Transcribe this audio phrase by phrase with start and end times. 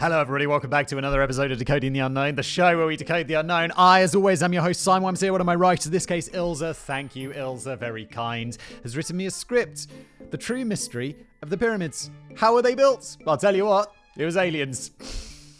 [0.00, 0.46] Hello, everybody.
[0.46, 3.34] Welcome back to another episode of Decoding the Unknown, the show where we decode the
[3.34, 3.70] unknown.
[3.76, 5.30] I, as always, am your host, Simon Wimsey.
[5.30, 6.74] One of my writers, in this case, Ilza.
[6.74, 7.78] Thank you, Ilza.
[7.78, 8.56] Very kind.
[8.82, 9.88] Has written me a script.
[10.30, 12.10] The true mystery of the pyramids.
[12.34, 13.18] How were they built?
[13.26, 13.92] I'll tell you what.
[14.16, 14.90] It was aliens.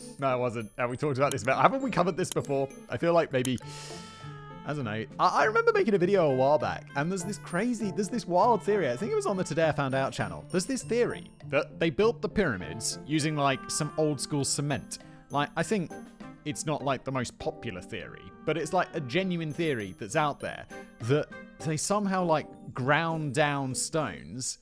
[0.18, 0.72] no, it wasn't.
[0.78, 1.44] And we talked about this.
[1.44, 2.66] Haven't we covered this before?
[2.88, 3.58] I feel like maybe.
[4.66, 5.04] I don't know.
[5.18, 8.26] I, I remember making a video a while back, and there's this crazy, there's this
[8.26, 8.90] wild theory.
[8.90, 10.44] I think it was on the Today I Found Out channel.
[10.50, 14.98] There's this theory that they built the pyramids using like some old school cement.
[15.30, 15.90] Like, I think
[16.44, 20.40] it's not like the most popular theory, but it's like a genuine theory that's out
[20.40, 20.66] there
[21.02, 21.28] that
[21.60, 24.58] they somehow like ground down stones.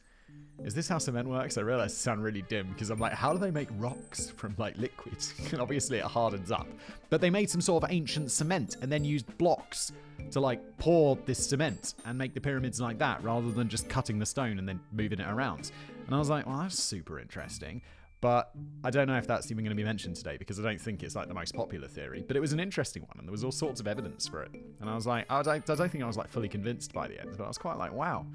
[0.65, 1.57] Is this how cement works?
[1.57, 4.55] I realize it sound really dim because I'm like, how do they make rocks from
[4.59, 5.33] like liquids?
[5.53, 6.67] and obviously it hardens up.
[7.11, 9.93] But they made some sort of ancient cement and then used blocks
[10.33, 14.19] to like pour this cement and make the pyramids like that rather than just cutting
[14.19, 15.71] the stone and then moving it around.
[16.07, 17.81] And I was like, well, that's super interesting.
[18.21, 18.51] But
[18.83, 21.03] I don't know if that's even going to be mentioned today because I don't think
[21.03, 22.25] it's like the most popular theory.
[22.27, 24.51] But it was an interesting one, and there was all sorts of evidence for it.
[24.81, 27.07] And I was like, I don't, I don't think I was like fully convinced by
[27.07, 28.27] the end, but I was quite like, wow,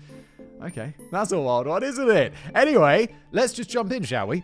[0.64, 2.34] okay, that's a wild one, isn't it?
[2.56, 4.44] Anyway, let's just jump in, shall we?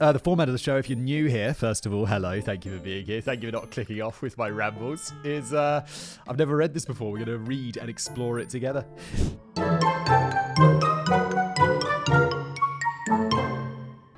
[0.00, 2.64] Uh, the format of the show, if you're new here, first of all, hello, thank
[2.64, 3.20] you for being here.
[3.20, 5.12] Thank you for not clicking off with my rambles.
[5.24, 5.86] Is uh,
[6.26, 7.12] I've never read this before.
[7.12, 8.84] We're going to read and explore it together.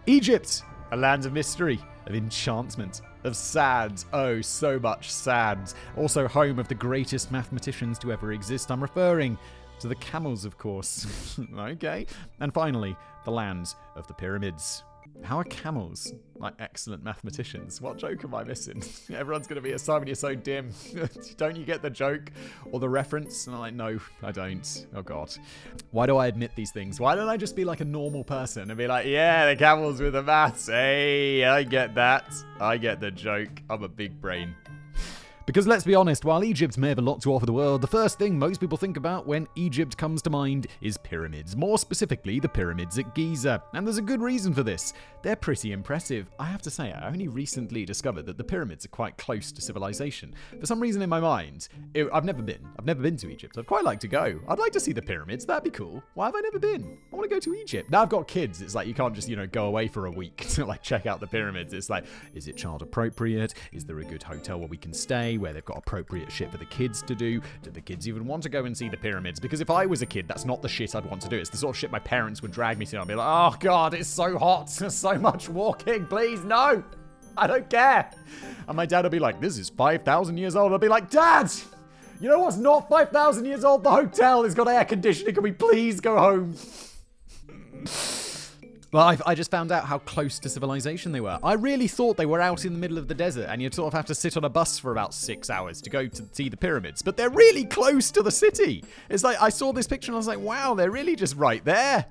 [0.06, 5.72] Egypt, a land of mystery, of enchantment, of sad, oh, so much sad.
[5.96, 8.70] Also, home of the greatest mathematicians to ever exist.
[8.70, 9.38] I'm referring
[9.80, 11.38] to the camels, of course.
[11.58, 12.06] okay.
[12.40, 14.84] And finally, the land of the pyramids.
[15.22, 17.80] How are camels like excellent mathematicians?
[17.80, 18.82] What joke am I missing?
[19.14, 20.70] Everyone's going to be a Simon, you're so dim.
[21.36, 22.30] don't you get the joke
[22.70, 23.46] or the reference?
[23.46, 24.86] And I'm like, no, I don't.
[24.94, 25.32] Oh, God.
[25.92, 26.98] Why do I admit these things?
[26.98, 30.00] Why don't I just be like a normal person and be like, yeah, the camels
[30.00, 30.66] with the maths.
[30.66, 32.34] Hey, I get that.
[32.60, 33.62] I get the joke.
[33.70, 34.54] I'm a big brain.
[35.44, 37.86] Because let's be honest, while Egypt may have a lot to offer the world, the
[37.88, 41.56] first thing most people think about when Egypt comes to mind is pyramids.
[41.56, 43.60] More specifically, the pyramids at Giza.
[43.72, 44.94] And there's a good reason for this.
[45.22, 46.30] They're pretty impressive.
[46.38, 49.60] I have to say, I only recently discovered that the pyramids are quite close to
[49.60, 50.34] civilization.
[50.60, 52.64] For some reason in my mind, it, I've never been.
[52.78, 53.58] I've never been to Egypt.
[53.58, 54.38] I'd quite like to go.
[54.48, 55.44] I'd like to see the pyramids.
[55.44, 56.04] That'd be cool.
[56.14, 56.98] Why have I never been?
[57.12, 57.90] I want to go to Egypt.
[57.90, 58.62] Now I've got kids.
[58.62, 61.06] It's like you can't just, you know, go away for a week to like check
[61.06, 61.72] out the pyramids.
[61.72, 63.54] It's like, is it child appropriate?
[63.72, 65.31] Is there a good hotel where we can stay?
[65.38, 67.40] Where they've got appropriate shit for the kids to do?
[67.62, 69.40] Do the kids even want to go and see the pyramids?
[69.40, 71.36] Because if I was a kid, that's not the shit I'd want to do.
[71.36, 73.00] It's the sort of shit my parents would drag me to.
[73.00, 76.82] I'd be like, oh god, it's so hot, there's so much walking, please no.
[77.36, 78.10] I don't care.
[78.68, 80.72] And my dad would be like, this is 5,000 years old.
[80.72, 81.50] I'd be like, Dad,
[82.20, 83.84] you know what's not 5,000 years old?
[83.84, 85.34] The hotel has got air conditioning.
[85.34, 86.54] Can we please go home?
[88.92, 91.38] Well, I, I, just found out how close to civilization they were.
[91.42, 93.86] I really thought they were out in the middle of the desert and you'd sort
[93.86, 96.50] of have to sit on a bus for about six hours to go to see
[96.50, 98.84] the pyramids, but they're really close to the city.
[99.08, 101.64] It's like I saw this picture and I was like, wow, they're really just right
[101.64, 102.04] there.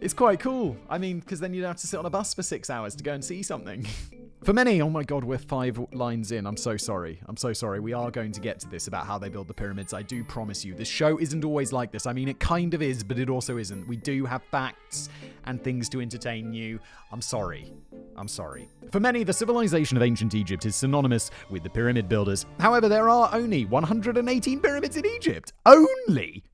[0.00, 0.76] It's quite cool.
[0.90, 3.02] I mean, because then you'd have to sit on a bus for six hours to
[3.02, 3.86] go and see something.
[4.44, 6.46] For many, oh my god, we're five lines in.
[6.46, 7.18] I'm so sorry.
[7.26, 7.80] I'm so sorry.
[7.80, 9.92] We are going to get to this about how they build the pyramids.
[9.92, 10.72] I do promise you.
[10.72, 12.06] This show isn't always like this.
[12.06, 13.88] I mean, it kind of is, but it also isn't.
[13.88, 15.08] We do have facts
[15.46, 16.78] and things to entertain you.
[17.10, 17.72] I'm sorry.
[18.14, 18.68] I'm sorry.
[18.92, 22.46] For many, the civilization of ancient Egypt is synonymous with the pyramid builders.
[22.60, 25.54] However, there are only 118 pyramids in Egypt.
[25.64, 26.44] Only?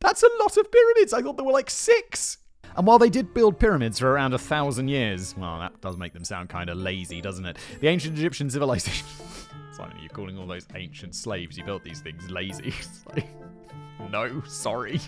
[0.00, 1.12] That's a lot of pyramids.
[1.12, 2.38] I thought there were like six.
[2.76, 6.12] And while they did build pyramids for around a thousand years, well, that does make
[6.12, 7.58] them sound kind of lazy, doesn't it?
[7.80, 9.06] The ancient Egyptian civilization.
[9.72, 12.74] Simon, you're calling all those ancient slaves who built these things lazy.
[14.10, 15.00] no, sorry.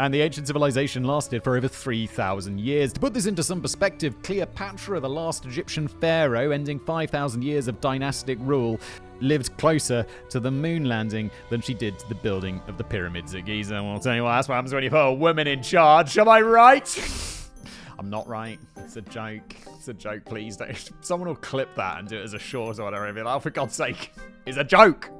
[0.00, 2.92] And the ancient civilization lasted for over 3,000 years.
[2.92, 7.80] To put this into some perspective, Cleopatra, the last Egyptian pharaoh, ending 5,000 years of
[7.80, 8.80] dynastic rule,
[9.20, 13.34] lived closer to the moon landing than she did to the building of the pyramids
[13.34, 13.76] at Giza.
[13.76, 16.16] And I'll tell you what, that's what happens when you put a woman in charge.
[16.18, 17.40] Am I right?
[17.98, 18.58] I'm not right.
[18.76, 19.54] It's a joke.
[19.76, 20.24] It's a joke.
[20.24, 20.90] Please don't.
[21.00, 23.12] Someone will clip that and do it as a short or whatever.
[23.12, 24.12] Like, oh, for God's sake,
[24.46, 25.10] it's a joke.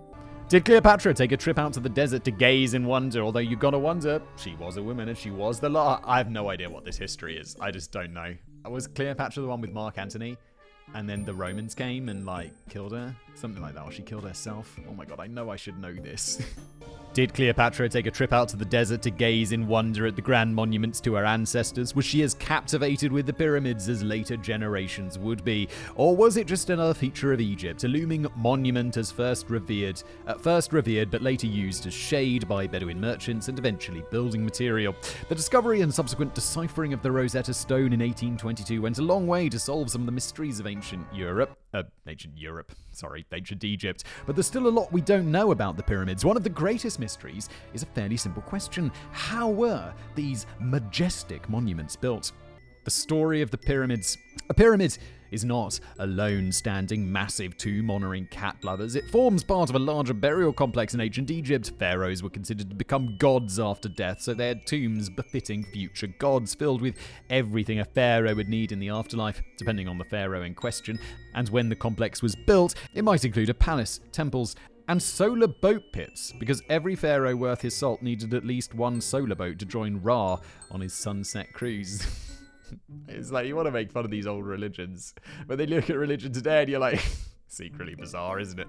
[0.49, 3.23] Did Cleopatra take a trip out to the desert to gaze in wonder?
[3.23, 6.00] Although you gotta wonder, she was a woman and she was the law.
[6.05, 7.56] I have no idea what this history is.
[7.61, 8.35] I just don't know.
[8.69, 10.37] Was Cleopatra the one with Mark Antony?
[10.93, 13.15] And then the Romans came and like killed her?
[13.35, 13.85] Something like that.
[13.85, 14.79] Or she killed herself?
[14.89, 16.41] Oh my god, I know I should know this.
[17.14, 20.20] Did Cleopatra take a trip out to the desert to gaze in wonder at the
[20.20, 21.94] grand monuments to her ancestors?
[21.94, 25.69] Was she as captivated with the pyramids as later generations would be?
[25.94, 30.40] Or was it just another feature of Egypt, a looming monument as first revered, at
[30.40, 34.96] first revered but later used as shade by Bedouin merchants and eventually building material?
[35.28, 39.49] The discovery and subsequent deciphering of the Rosetta Stone in 1822 went a long way
[39.50, 41.56] to solve some of the mysteries of ancient Europe.
[41.72, 44.05] Uh, ancient Europe, sorry, ancient Egypt.
[44.26, 46.25] But there's still a lot we don't know about the pyramids.
[46.25, 51.96] One of the greatest mysteries is a fairly simple question How were these majestic monuments
[51.96, 52.32] built?
[52.85, 54.17] The story of the pyramids.
[54.50, 54.99] A pyramid
[55.35, 58.95] is not a lone standing massive tomb honoring cat lovers.
[58.95, 61.73] It forms part of a larger burial complex in ancient Egypt.
[61.79, 66.55] Pharaohs were considered to become gods after death, so they had tombs befitting future gods,
[66.55, 66.97] filled with
[67.29, 70.99] everything a pharaoh would need in the afterlife, depending on the pharaoh in question.
[71.35, 74.55] And when the complex was built, it might include a palace, temples,
[74.87, 79.35] and solar boat pits, because every pharaoh worth his salt needed at least one solar
[79.35, 80.39] boat to join Ra
[80.71, 82.07] on his sunset cruise.
[83.09, 85.15] it's like you want to make fun of these old religions,
[85.47, 87.00] but then you look at religion today and you're like,
[87.49, 88.69] secretly bizarre, isn't it?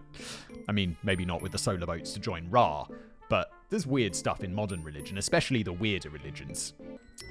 [0.67, 2.85] I mean, maybe not with the solar boats to join Ra,
[3.29, 6.73] but there's weird stuff in modern religion, especially the weirder religions.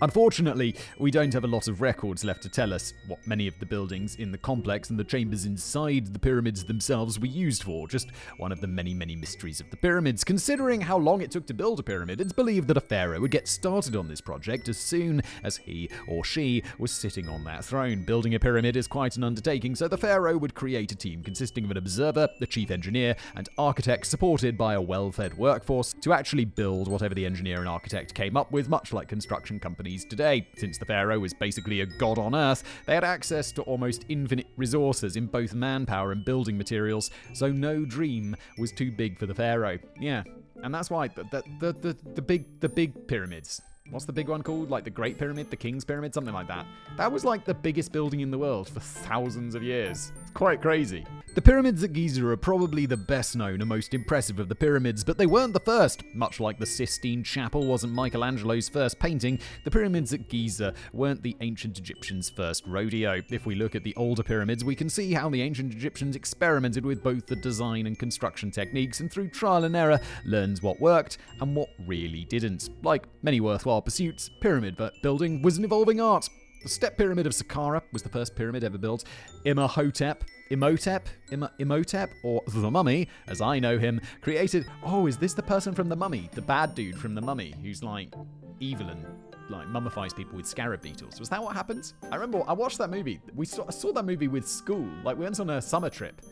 [0.03, 3.59] Unfortunately, we don't have a lot of records left to tell us what many of
[3.59, 7.87] the buildings in the complex and the chambers inside the pyramids themselves were used for,
[7.87, 10.25] just one of the many, many mysteries of the pyramids.
[10.25, 13.31] Considering how long it took to build a pyramid, it's believed that a pharaoh would
[13.31, 17.65] get started on this project as soon as he or she was sitting on that
[17.65, 18.05] throne.
[18.05, 21.65] Building a pyramid is quite an undertaking, so the pharaoh would create a team consisting
[21.65, 26.13] of an observer, the chief engineer, and architect supported by a well fed workforce to
[26.13, 30.49] actually build whatever the engineer and architect came up with, much like construction companies today.
[30.57, 34.49] Since the Pharaoh was basically a god on Earth, they had access to almost infinite
[34.57, 39.35] resources in both manpower and building materials, so no dream was too big for the
[39.35, 39.79] Pharaoh.
[40.01, 40.25] Yeah,
[40.65, 41.23] and that's why the,
[41.61, 44.71] the, the, the big the big pyramids what's the big one called?
[44.71, 46.67] Like the Great Pyramid, the King's Pyramid, something like that.
[46.97, 50.13] That was like the biggest building in the world for thousands of years.
[50.35, 51.07] Quite crazy.
[51.37, 55.03] The pyramids at Giza are probably the best known and most impressive of the pyramids,
[55.03, 56.03] but they weren't the first.
[56.15, 61.37] Much like the Sistine Chapel wasn't Michelangelo's first painting, the pyramids at Giza weren't the
[61.41, 63.21] ancient Egyptians' first rodeo.
[63.31, 66.85] If we look at the older pyramids, we can see how the ancient Egyptians experimented
[66.85, 71.19] with both the design and construction techniques, and through trial and error, learned what worked
[71.41, 72.71] and what really didn't.
[72.85, 76.29] Like many worthwhile pursuits, pyramid building was an evolving art.
[76.65, 79.05] The Step Pyramid of Saqqara was the first pyramid ever built.
[79.45, 84.65] Imhotep, Imhotep, Im- Imhotep, or the Mummy, as I know him, created.
[84.83, 86.31] Oh, is this the person from the Mummy?
[86.33, 88.15] The bad dude from the Mummy, who's like
[88.61, 89.05] evil and
[89.51, 91.21] like mummifies people with scarab beetles.
[91.21, 91.93] Was that what happened?
[92.11, 93.21] I remember I watched that movie.
[93.35, 94.89] We saw, I saw that movie with school.
[95.05, 96.23] Like we went on a summer trip,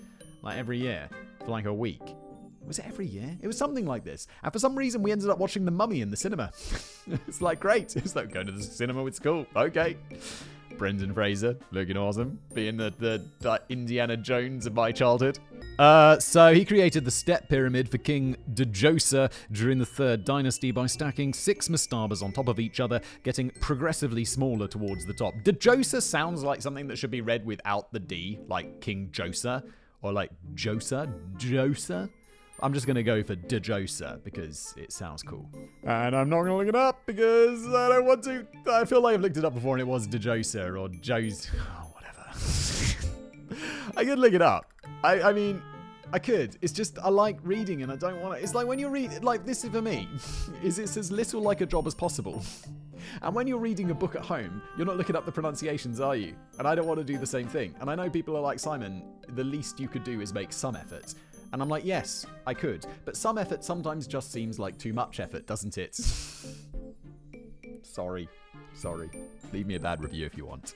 [0.41, 2.01] like every year for like a week.
[2.67, 3.37] Was it every year?
[3.41, 4.27] It was something like this.
[4.43, 6.53] And for some reason, we ended up watching The Mummy in the cinema.
[7.27, 7.97] it's like, great.
[8.03, 9.47] It's like going to the cinema with school.
[9.55, 9.97] Okay.
[10.79, 15.39] Brendan Fraser, looking awesome, being the, the, the Indiana Jones of my childhood.
[15.79, 20.87] Uh, so he created the step pyramid for King Djoser during the Third Dynasty by
[20.87, 25.35] stacking six mastabas on top of each other, getting progressively smaller towards the top.
[25.45, 29.63] Djoser sounds like something that should be read without the D, like King Joser,
[30.03, 32.11] or like Josa, Josa.
[32.63, 35.51] I'm just going to go for Dejosa because it sounds cool.
[35.83, 38.47] And I'm not going to look it up because I don't want to.
[38.71, 41.51] I feel like I've looked it up before and it was Dejosa or Joe's.
[41.61, 43.59] Oh, whatever.
[43.97, 44.73] I could look it up.
[45.03, 45.61] I, I mean,
[46.13, 46.57] I could.
[46.63, 48.43] It's just I like reading and I don't want to.
[48.43, 50.09] It's like when you read, like this is for me,
[50.63, 52.43] is it's as little like a job as possible.
[53.21, 56.15] And when you're reading a book at home, you're not looking up the pronunciations, are
[56.15, 56.37] you?
[56.61, 57.75] And I don't want to do the same thing.
[57.81, 59.03] And I know people are like Simon.
[59.31, 61.13] The least you could do is make some effort.
[61.53, 62.87] And I'm like, yes, I could.
[63.05, 65.99] But some effort sometimes just seems like too much effort, doesn't it?
[67.83, 68.29] Sorry.
[68.75, 69.11] Sorry.
[69.53, 70.75] Leave me a bad review if you want.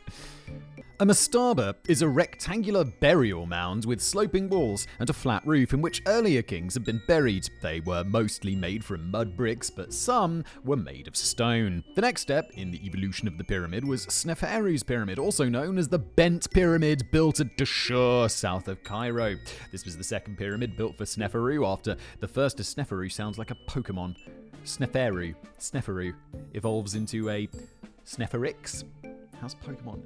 [0.98, 5.82] A mastaba is a rectangular burial mound with sloping walls and a flat roof in
[5.82, 7.50] which earlier kings had been buried.
[7.60, 11.84] They were mostly made from mud bricks, but some were made of stone.
[11.94, 15.88] The next step in the evolution of the pyramid was Sneferu's pyramid, also known as
[15.88, 19.36] the Bent Pyramid, built at Dashur, south of Cairo.
[19.72, 23.56] This was the second pyramid built for Sneferu after the first Sneferu sounds like a
[23.68, 24.16] Pokemon.
[24.66, 26.12] Sneferu, Sneferu,
[26.54, 27.48] evolves into a
[28.04, 28.82] Sneferix.
[29.40, 30.02] How's Pokemon?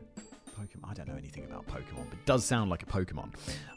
[0.61, 0.91] Pokemon.
[0.91, 3.33] I don't know anything about Pokemon, but does sound like a Pokemon.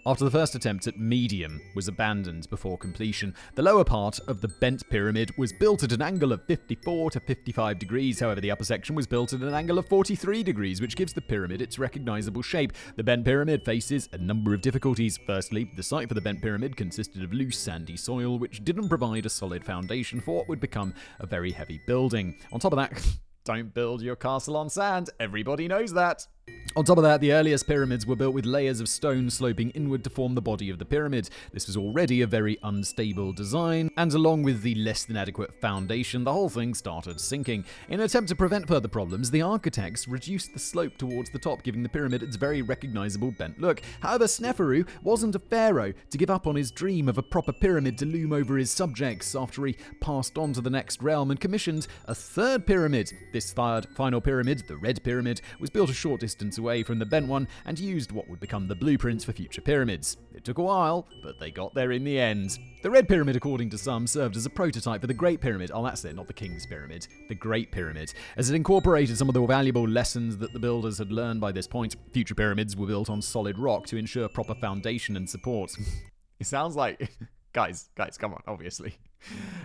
[0.06, 4.50] After the first attempt at Meidum was abandoned before completion, the lower part of the
[4.50, 8.20] bent pyramid was built at an angle of 54 to 55 degrees.
[8.20, 11.22] However, the upper section was built at an angle of 43 degrees, which gives the
[11.22, 12.74] pyramid its recognizable shape.
[12.98, 15.18] The bent pyramid faces a number of difficulties.
[15.26, 19.26] Firstly, the site for the bent pyramid consisted of loose, sandy soil, which didn't provide
[19.26, 22.36] a solid foundation for what would become a very heavy building.
[22.52, 22.92] On top of that,
[23.46, 25.10] don't build your castle on sand.
[25.20, 26.28] Everybody knows that.
[26.76, 30.04] On top of that, the earliest pyramids were built with layers of stone sloping inward
[30.04, 31.30] to form the body of the pyramid.
[31.52, 36.24] This was already a very unstable design, and along with the less than adequate foundation,
[36.24, 37.64] the whole thing started sinking.
[37.90, 41.62] In an attempt to prevent further problems, the architects reduced the slope towards the top,
[41.62, 43.84] giving the pyramid its very recognizable bent look.
[44.00, 48.00] However, Sneferu wasn't a pharaoh to give up on his dream of a proper pyramid
[48.00, 51.86] to loom over his subjects after he passed on to the next realm and commissioned
[52.06, 53.14] a third pyramid.
[53.32, 57.06] This third final pyramid, the Red Pyramid, was built a short distance away from the
[57.06, 60.18] bent one and used what would become the blueprints for future pyramids.
[60.34, 62.58] It took a while, but they got there in the end.
[62.82, 65.72] The Red Pyramid, according to some, served as a prototype for the Great Pyramid.
[65.74, 67.08] Oh, that's it, not the King's Pyramid.
[67.30, 71.12] The Great Pyramid, as it incorporated some of the valuable lessons that the builders had
[71.12, 71.96] learned by this point.
[72.12, 75.72] Future pyramids were built on solid rock to ensure proper foundation and support.
[76.40, 77.12] it sounds like.
[77.54, 78.98] guys, guys, come on, obviously.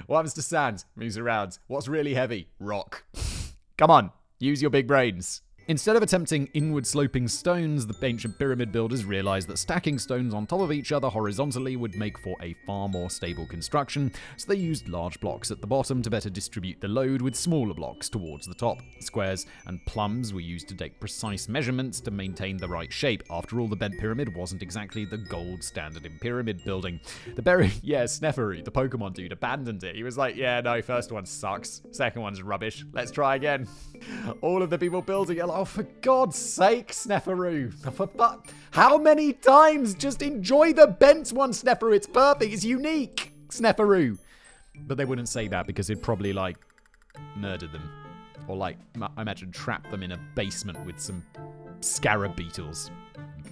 [0.06, 0.84] What happens to sand?
[0.96, 1.58] Moves around.
[1.66, 2.48] What's really heavy?
[2.58, 3.04] Rock.
[3.76, 5.42] come on, use your big brains.
[5.68, 10.46] Instead of attempting inward sloping stones, the ancient pyramid builders realized that stacking stones on
[10.46, 14.58] top of each other horizontally would make for a far more stable construction, so they
[14.58, 18.46] used large blocks at the bottom to better distribute the load with smaller blocks towards
[18.46, 18.78] the top.
[19.00, 23.22] Squares and plumbs were used to take precise measurements to maintain the right shape.
[23.30, 26.98] After all, the bent pyramid wasn't exactly the gold standard in pyramid building.
[27.36, 29.96] The berry, yeah, Sneferu, the Pokemon dude, abandoned it.
[29.96, 33.68] He was like, yeah, no, first one sucks, second one's rubbish, let's try again.
[34.40, 37.74] All of the people building it Oh, for God's sake, Sneferu.
[37.84, 39.92] Oh, How many times?
[39.94, 41.96] Just enjoy the bent one, Sneferu.
[41.96, 42.54] It's perfect.
[42.54, 44.18] It's unique, Sneferu.
[44.86, 46.58] But they wouldn't say that because it'd probably, like,
[47.34, 47.90] murder them.
[48.46, 51.24] Or, like, I imagine trap them in a basement with some
[51.80, 52.92] scarab beetles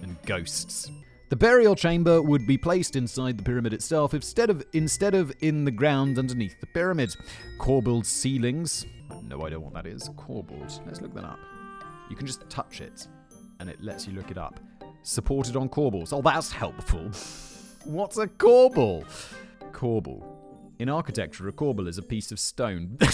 [0.01, 0.89] and ghosts.
[1.27, 5.65] The burial chamber would be placed inside the pyramid itself instead of instead of in
[5.65, 7.13] the ground underneath the pyramid.
[7.59, 8.85] Corbelled ceilings.
[9.23, 10.07] No idea what that is.
[10.15, 10.79] Corbelled.
[10.85, 11.39] Let's look that up.
[12.09, 13.07] You can just touch it,
[13.59, 14.59] and it lets you look it up.
[15.03, 16.13] Supported on corbels.
[16.13, 17.11] Oh, that's helpful.
[17.85, 19.05] What's a corbel?
[19.71, 20.23] Corbel.
[20.79, 22.97] In architecture, a corbel is a piece of stone.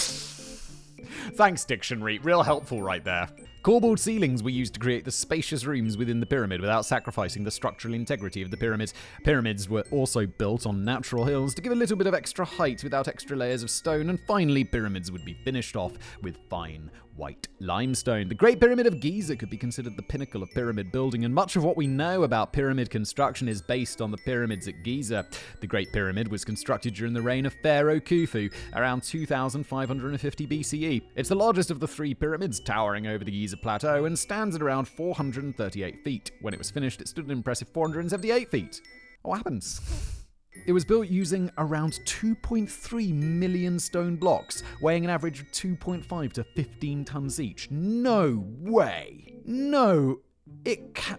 [1.34, 2.18] Thanks, dictionary.
[2.18, 3.28] Real helpful right there.
[3.62, 7.50] Corbelled ceilings were used to create the spacious rooms within the pyramid without sacrificing the
[7.50, 8.92] structural integrity of the pyramids.
[9.24, 12.84] Pyramids were also built on natural hills to give a little bit of extra height
[12.84, 17.48] without extra layers of stone, and finally, pyramids would be finished off with fine white
[17.60, 18.28] limestone.
[18.28, 21.56] The Great Pyramid of Giza could be considered the pinnacle of pyramid building, and much
[21.56, 25.26] of what we know about pyramid construction is based on the pyramids at Giza.
[25.60, 31.02] The Great Pyramid was constructed during the reign of Pharaoh Khufu around 2550 BCE.
[31.16, 34.62] It's the largest of the three pyramids, towering over the Giza Plateau, and stands at
[34.62, 36.30] around 438 feet.
[36.40, 38.80] When it was finished, it stood an impressive 478 feet.
[39.22, 40.23] What happens?
[40.66, 46.44] It was built using around 2.3 million stone blocks, weighing an average of 2.5 to
[46.44, 47.70] 15 tons each.
[47.70, 49.34] No way!
[49.44, 50.20] No,
[50.64, 51.18] it can.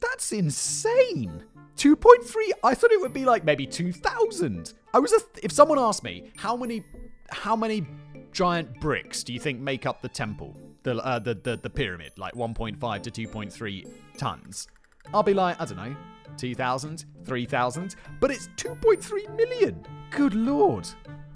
[0.00, 1.44] That's insane!
[1.76, 2.50] 2.3?
[2.64, 4.74] I thought it would be like maybe 2,000.
[4.92, 5.10] I was.
[5.10, 6.84] Th- if someone asked me how many,
[7.30, 7.86] how many
[8.32, 12.12] giant bricks do you think make up the temple, the uh, the, the the pyramid,
[12.18, 14.68] like 1.5 to 2.3 tons?
[15.14, 15.96] I'll be like, I don't know,
[16.36, 19.84] 2,000, 3,000, but it's 2.3 million.
[20.10, 20.88] Good lord.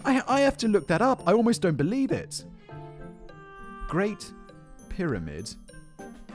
[0.04, 1.22] I, I have to look that up.
[1.26, 2.44] I almost don't believe it.
[3.88, 4.32] Great
[4.88, 5.54] Pyramid,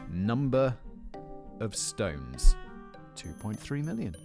[0.10, 0.76] number
[1.60, 2.56] of stones
[3.16, 4.16] 2.3 million.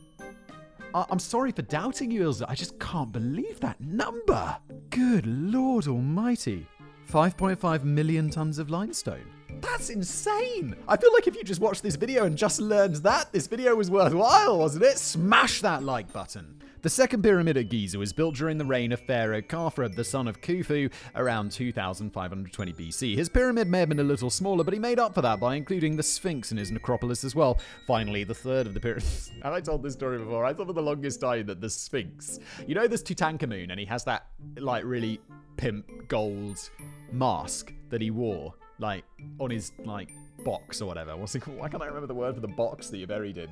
[0.95, 2.45] I- I'm sorry for doubting you, Ilza.
[2.49, 4.57] I just can't believe that number.
[4.91, 6.67] Good lord almighty.
[7.11, 9.27] 5.5 million tons of limestone.
[9.61, 10.77] That's insane!
[10.89, 13.75] I feel like if you just watched this video and just learned that, this video
[13.75, 14.99] was worthwhile, wasn't it?
[14.99, 16.57] Smash that like button!
[16.87, 20.29] The second pyramid at Giza was built during the reign of Pharaoh Khafra, the son
[20.29, 23.17] of Khufu, around 2520 BC.
[23.17, 25.57] His pyramid may have been a little smaller, but he made up for that by
[25.57, 27.59] including the Sphinx in his necropolis as well.
[27.89, 29.33] Finally, the third of the pyramids.
[29.43, 30.45] Have I told this story before?
[30.45, 32.39] I thought for the longest time that the Sphinx.
[32.69, 35.21] You know, there's Tutankhamun, and he has that, like, really
[35.57, 36.71] pimp gold
[37.11, 39.05] mask that he wore like
[39.39, 40.11] on his like
[40.45, 41.17] box or whatever.
[41.17, 41.57] What's it called?
[41.61, 43.51] Why can't I remember the word for the box that you're buried in?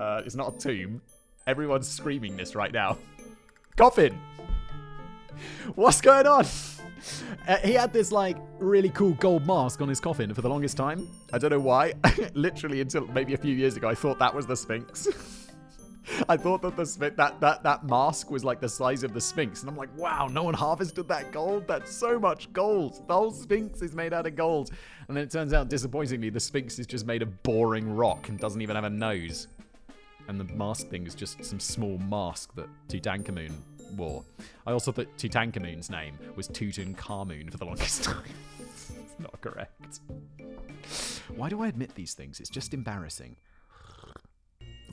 [0.00, 1.02] Uh, it's not a tomb.
[1.46, 2.98] Everyone's screaming this right now.
[3.76, 4.18] Coffin.
[5.74, 6.46] What's going on?
[7.46, 10.76] Uh, he had this like really cool gold mask on his coffin for the longest
[10.76, 11.08] time.
[11.32, 11.92] I don't know why.
[12.34, 15.08] Literally until maybe a few years ago, I thought that was the Sphinx.
[16.28, 19.62] I thought that the that that that mask was like the size of the Sphinx,
[19.62, 21.66] and I'm like, wow, no one harvested that gold.
[21.66, 23.06] That's so much gold.
[23.06, 24.70] The whole Sphinx is made out of gold,
[25.08, 28.38] and then it turns out, disappointingly, the Sphinx is just made of boring rock and
[28.38, 29.48] doesn't even have a nose.
[30.28, 33.52] And the mask thing is just some small mask that Tutankhamun
[33.96, 34.24] wore.
[34.66, 38.24] I also thought Tutankhamun's name was Tutankhamun for the longest time.
[38.58, 40.00] it's not correct.
[41.34, 42.40] Why do I admit these things?
[42.40, 43.36] It's just embarrassing.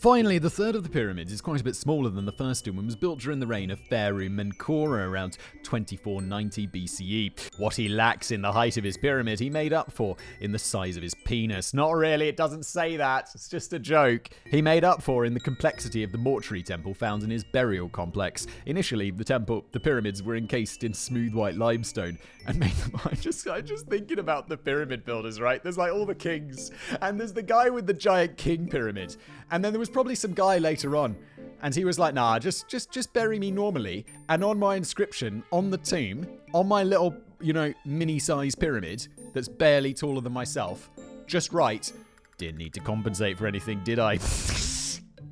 [0.04, 2.72] Finally, the third of the pyramids is quite a bit smaller than the first two
[2.72, 7.58] and was built during the reign of Pharaoh Menkauhor around 2490 BCE.
[7.58, 10.60] What he lacks in the height of his pyramid, he made up for in the
[10.60, 11.74] size of his penis.
[11.74, 14.30] Not really, it doesn't say that, it's just a joke.
[14.44, 17.88] He made up for in the complexity of the mortuary temple found in his burial
[17.88, 18.46] complex.
[18.66, 23.00] Initially, the temple, the pyramids were encased in smooth white limestone and made them.
[23.06, 25.64] I just, I'm just thinking about the pyramid builders, right?
[25.64, 29.16] There's like all the kings, and there's the guy with the giant king pyramid,
[29.50, 31.16] and then there was probably some guy later on,
[31.62, 35.44] and he was like, "Nah, just just just bury me normally." And on my inscription
[35.52, 40.90] on the tomb, on my little you know mini-sized pyramid that's barely taller than myself,
[41.28, 41.94] just write,
[42.38, 44.20] "Didn't need to compensate for anything, did I?"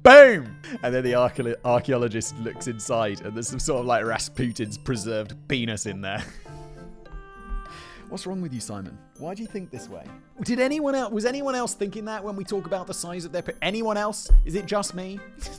[0.03, 0.57] Boom!
[0.81, 1.15] And then the
[1.65, 6.23] archaeologist looks inside, and there's some sort of like Rasputin's preserved penis in there.
[8.11, 8.97] What's wrong with you, Simon?
[9.19, 10.03] Why do you think this way?
[10.43, 13.31] Did anyone else was anyone else thinking that when we talk about the size of
[13.31, 14.29] their anyone else?
[14.43, 15.17] Is it just me?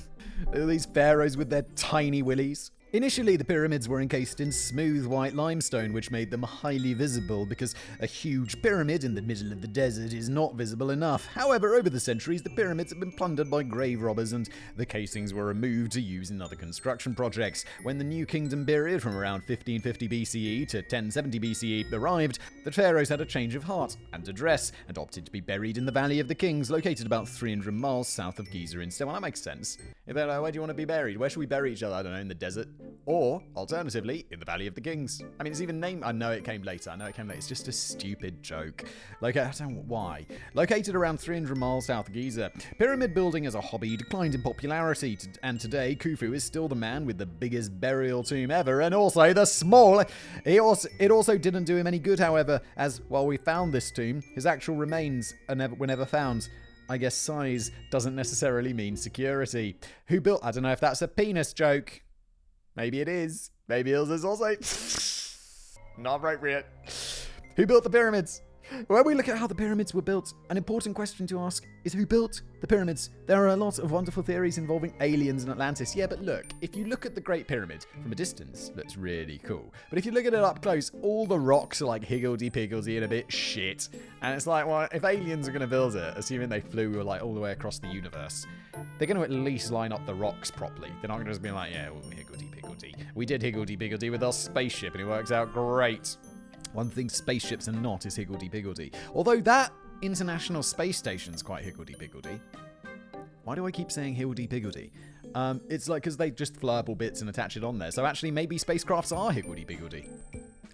[0.52, 2.70] These pharaohs with their tiny willies.
[2.94, 7.74] Initially, the pyramids were encased in smooth white limestone, which made them highly visible because
[8.00, 11.24] a huge pyramid in the middle of the desert is not visible enough.
[11.24, 14.46] However, over the centuries, the pyramids have been plundered by grave robbers and
[14.76, 17.64] the casings were removed to use in other construction projects.
[17.82, 23.08] When the New Kingdom period from around 1550 BCE to 1070 BCE arrived, the pharaohs
[23.08, 26.20] had a change of heart and address and opted to be buried in the Valley
[26.20, 29.06] of the Kings, located about 300 miles south of Giza instead.
[29.06, 29.78] Well, that makes sense.
[30.06, 31.16] If they're like, where do you want to be buried?
[31.16, 31.94] Where should we bury each other?
[31.94, 32.68] I don't know, in the desert.
[33.04, 35.20] Or, alternatively, in the Valley of the Kings.
[35.40, 36.04] I mean, it's even named.
[36.04, 36.90] I know it came later.
[36.90, 37.38] I know it came later.
[37.38, 38.84] It's just a stupid joke.
[39.20, 40.24] Like, I don't know why.
[40.54, 45.18] Located around 300 miles south of Giza, pyramid building as a hobby declined in popularity,
[45.42, 49.32] and today Khufu is still the man with the biggest burial tomb ever, and also
[49.32, 50.04] the small.
[50.44, 53.90] He also, it also didn't do him any good, however, as while we found this
[53.90, 56.48] tomb, his actual remains never, were never found.
[56.88, 59.76] I guess size doesn't necessarily mean security.
[60.06, 60.44] Who built?
[60.44, 62.00] I don't know if that's a penis joke.
[62.76, 63.50] Maybe it is.
[63.68, 64.56] Maybe it is also
[65.98, 66.66] not appropriate.
[67.56, 68.42] Who built the pyramids?
[68.86, 71.92] When we look at how the pyramids were built, an important question to ask is
[71.92, 73.10] who built the pyramids?
[73.26, 75.94] There are a lot of wonderful theories involving aliens and Atlantis.
[75.94, 79.38] Yeah, but look, if you look at the Great Pyramid from a distance, that's really
[79.44, 79.74] cool.
[79.90, 83.04] But if you look at it up close, all the rocks are like higgledy-piggledy and
[83.04, 83.90] a bit shit.
[84.22, 87.22] And it's like, well, if aliens are going to build it, assuming they flew like
[87.22, 88.46] all the way across the universe,
[88.98, 90.90] they're going to at least line up the rocks properly.
[91.00, 92.94] They're not going to just be like, yeah, well, higgledy-piggledy.
[93.14, 96.16] We did higgledy-piggledy with our spaceship and it works out great.
[96.72, 98.92] One thing spaceships are not is higgledy-piggledy.
[99.14, 102.40] Although that International Space Station's quite higgledy-piggledy.
[103.44, 104.92] Why do I keep saying higgledy-piggledy?
[105.34, 107.90] Um, it's like because they just flurble bits and attach it on there.
[107.90, 110.08] So actually, maybe spacecrafts are higgledy-piggledy.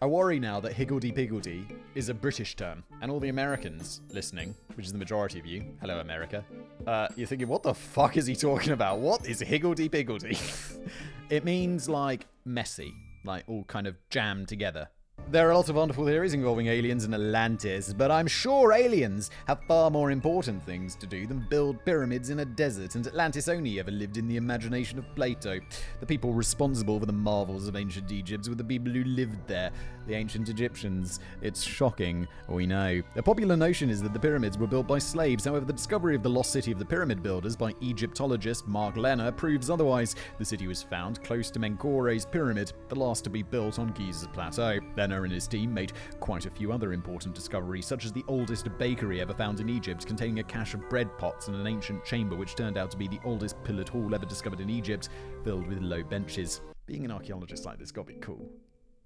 [0.00, 4.86] I worry now that higgledy-piggledy is a British term, and all the Americans listening, which
[4.86, 6.44] is the majority of you, hello America,
[6.88, 8.98] uh, you're thinking, what the fuck is he talking about?
[8.98, 10.38] What is higgledy-piggledy?
[11.30, 14.88] it means like messy, like all kind of jammed together.
[15.30, 19.62] There are lots of wonderful theories involving aliens and Atlantis, but I'm sure aliens have
[19.68, 23.78] far more important things to do than build pyramids in a desert, and Atlantis only
[23.78, 25.60] ever lived in the imagination of Plato.
[26.00, 29.70] The people responsible for the marvels of ancient Egypt were the people who lived there,
[30.06, 31.20] the ancient Egyptians.
[31.42, 33.02] It's shocking, we know.
[33.16, 36.22] A popular notion is that the pyramids were built by slaves, however, the discovery of
[36.22, 40.16] the lost city of the pyramid builders by Egyptologist Mark Lehner proves otherwise.
[40.38, 44.28] The city was found close to Menkaure's pyramid, the last to be built on Giza's
[44.28, 44.80] plateau.
[45.24, 49.20] And his team made quite a few other important discoveries, such as the oldest bakery
[49.20, 52.54] ever found in Egypt, containing a cache of bread pots and an ancient chamber which
[52.54, 55.08] turned out to be the oldest pillared hall ever discovered in Egypt,
[55.44, 56.60] filled with low benches.
[56.86, 58.48] Being an archaeologist like this got to be cool.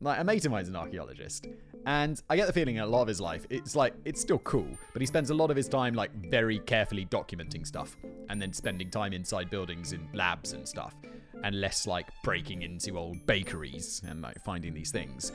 [0.01, 1.47] Like, a mate of mine's an archaeologist,
[1.87, 4.41] and I get the feeling in a lot of his life, it's like, it's still
[4.41, 7.97] cool, but he spends a lot of his time, like, very carefully documenting stuff,
[8.29, 10.97] and then spending time inside buildings in labs and stuff,
[11.45, 15.33] and less, like, breaking into old bakeries and, like, finding these things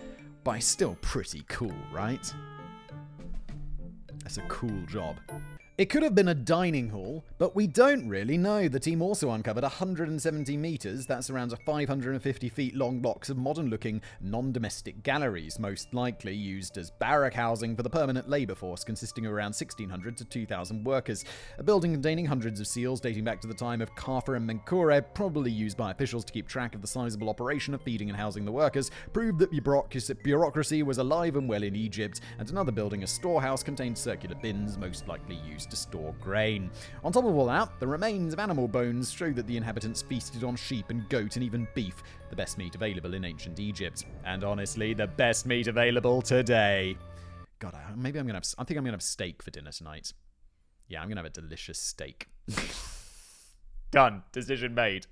[0.47, 2.33] but still pretty cool, right?
[4.23, 5.17] That's a cool job.
[5.77, 8.67] It could have been a dining hall, but we don't really know.
[8.67, 14.01] The team also uncovered 170 metres, that's around 550 feet long blocks of modern looking
[14.19, 19.27] non domestic galleries, most likely used as barrack housing for the permanent labour force, consisting
[19.27, 21.23] of around 1,600 to 2,000 workers.
[21.59, 25.05] A building containing hundreds of seals dating back to the time of Khafra and Menkaure,
[25.13, 28.45] probably used by officials to keep track of the sizable operation of feeding and housing
[28.45, 29.51] the workers, proved that
[30.23, 34.75] bureaucracy was alive and well in Egypt, and another building, a storehouse, contained circular bins,
[34.75, 36.69] most likely used to store grain.
[37.03, 40.43] On top of all that, the remains of animal bones show that the inhabitants feasted
[40.43, 44.05] on sheep and goat and even beef, the best meat available in ancient Egypt.
[44.25, 46.97] And honestly, the best meat available today.
[47.59, 48.47] God, maybe I'm gonna have.
[48.57, 50.13] I think I'm gonna have steak for dinner tonight.
[50.87, 52.27] Yeah, I'm gonna have a delicious steak.
[53.91, 54.23] Done.
[54.31, 55.07] Decision made.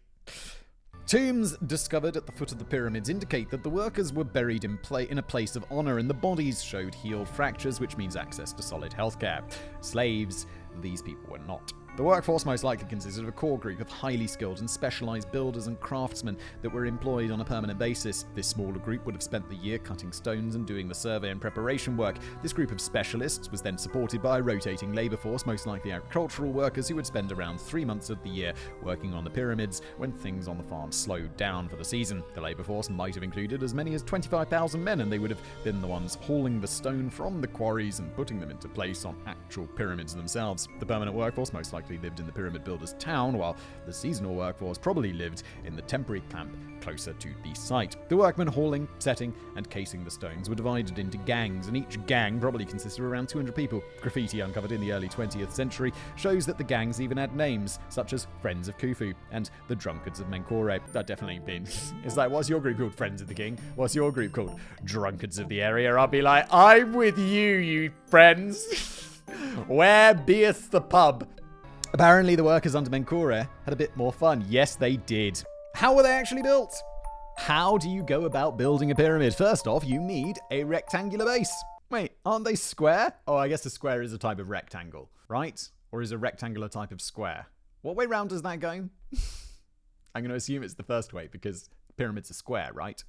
[1.08, 4.80] Tombs discovered at the foot of the pyramids indicate that the workers were buried in,
[5.10, 8.63] in a place of honor and the bodies showed healed fractures, which means access to
[8.63, 9.44] solid healthcare.
[9.82, 10.48] Slaves,
[10.82, 11.72] these people were not.
[11.96, 15.68] The workforce most likely consisted of a core group of highly skilled and specialized builders
[15.68, 18.26] and craftsmen that were employed on a permanent basis.
[18.36, 21.40] This smaller group would have spent the year cutting stones and doing the survey and
[21.40, 22.18] preparation work.
[22.42, 26.52] This group of specialists was then supported by a rotating labor force, most likely agricultural
[26.52, 28.52] workers who would spend around three months of the year
[28.84, 32.22] working on the pyramids when things on the farm slowed down for the season.
[32.34, 35.42] The labor force might have included as many as 25,000 men, and they would have
[35.64, 39.16] been the ones hauling the stone from the quarries and putting them into place on
[39.28, 40.68] actual pyramids themselves.
[40.82, 44.34] The permanent workforce most likely likely lived in the pyramid builder's town, while the seasonal
[44.34, 47.95] workforce probably lived in the temporary camp closer to the site.
[48.10, 52.39] The workmen hauling, setting, and casing the stones were divided into gangs, and each gang
[52.39, 53.84] probably consisted of around 200 people.
[54.02, 58.13] Graffiti uncovered in the early 20th century shows that the gangs even had names, such
[58.13, 60.82] as Friends of Khufu and the Drunkards of Menkaure.
[60.91, 61.67] That definitely been.
[62.04, 62.95] it's like, what's your group called?
[62.95, 63.60] Friends of the King?
[63.76, 64.60] What's your group called?
[64.84, 65.95] Drunkards of the area.
[65.95, 69.21] I'll be like, I'm with you, you friends.
[69.67, 71.28] Where beeth the pub?
[71.96, 74.44] Apparently, the workers under Menkaure had a bit more fun.
[74.50, 75.42] Yes, they did.
[75.76, 76.76] How were they actually built?
[77.38, 79.34] How do you go about building a pyramid?
[79.34, 81.54] First off, you need a rectangular base.
[81.90, 83.14] Wait, aren't they square?
[83.26, 85.70] Oh, I guess a square is a type of rectangle, right?
[85.94, 87.46] Or is a rectangular type of square?
[87.82, 88.72] What way round does that go?
[90.14, 93.02] I'm going to assume it's the first way because pyramids are square, right?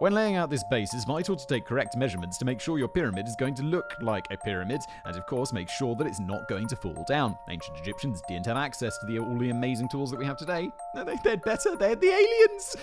[0.00, 2.86] When laying out this base, it's vital to take correct measurements to make sure your
[2.86, 6.20] pyramid is going to look like a pyramid, and of course make sure that it's
[6.20, 7.36] not going to fall down.
[7.48, 10.70] Ancient Egyptians didn't have access to the, all the amazing tools that we have today.
[10.94, 12.76] They're better, they're the aliens!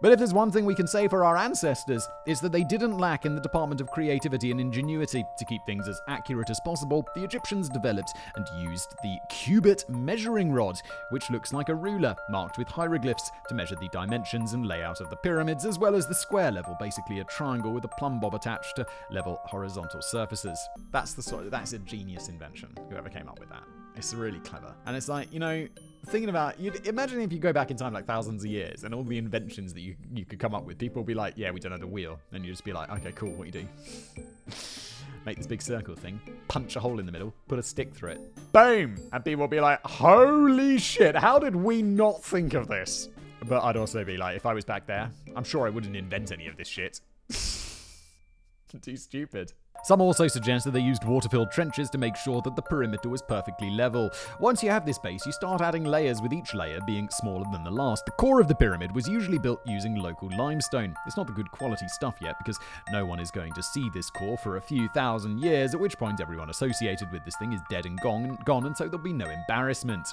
[0.00, 2.98] But if there's one thing we can say for our ancestors, it's that they didn't
[2.98, 5.24] lack in the department of creativity and ingenuity.
[5.38, 10.52] To keep things as accurate as possible, the Egyptians developed and used the cubit measuring
[10.52, 15.00] rod, which looks like a ruler marked with hieroglyphs to measure the dimensions and layout
[15.00, 18.18] of the pyramids, as well as the square level, basically a triangle with a plumb
[18.18, 20.58] bob attached to level horizontal surfaces.
[20.90, 23.62] That's the sort of, that's a genius invention, whoever came up with that.
[23.94, 24.74] It's really clever.
[24.86, 25.68] And it's like, you know,
[26.06, 28.94] thinking about you imagine if you go back in time like thousands of years and
[28.94, 31.50] all the inventions that you you could come up with people will be like yeah
[31.50, 33.66] we don't know the wheel and you just be like okay cool what do you
[33.66, 34.22] do
[35.26, 38.10] make this big circle thing punch a hole in the middle put a stick through
[38.10, 42.68] it boom and people will be like holy shit how did we not think of
[42.68, 43.08] this
[43.46, 46.32] but i'd also be like if i was back there i'm sure i wouldn't invent
[46.32, 47.00] any of this shit
[48.82, 49.52] too stupid
[49.84, 53.22] some also suggest that they used water-filled trenches to make sure that the perimeter was
[53.22, 54.10] perfectly level.
[54.40, 57.62] Once you have this base, you start adding layers with each layer being smaller than
[57.64, 58.04] the last.
[58.04, 60.94] The core of the pyramid was usually built using local limestone.
[61.06, 62.58] It's not the good quality stuff yet because
[62.90, 65.96] no one is going to see this core for a few thousand years, at which
[65.96, 69.12] point everyone associated with this thing is dead and gone, gone and so there'll be
[69.12, 70.06] no embarrassment.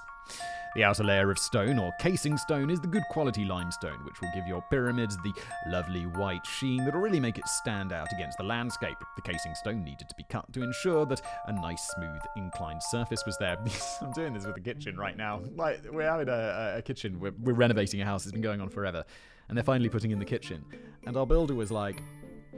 [0.75, 4.29] The outer layer of stone, or casing stone, is the good quality limestone, which will
[4.35, 5.31] give your pyramids the
[5.67, 8.97] lovely white sheen that'll really make it stand out against the landscape.
[9.15, 13.25] The casing stone needed to be cut to ensure that a nice, smooth, inclined surface
[13.25, 13.57] was there.
[14.01, 15.41] I'm doing this with the kitchen right now.
[15.55, 18.67] Like, we're having a, a kitchen, we're, we're renovating a house, it's been going on
[18.67, 19.05] forever,
[19.47, 20.65] and they're finally putting in the kitchen.
[21.05, 22.03] And our builder was like,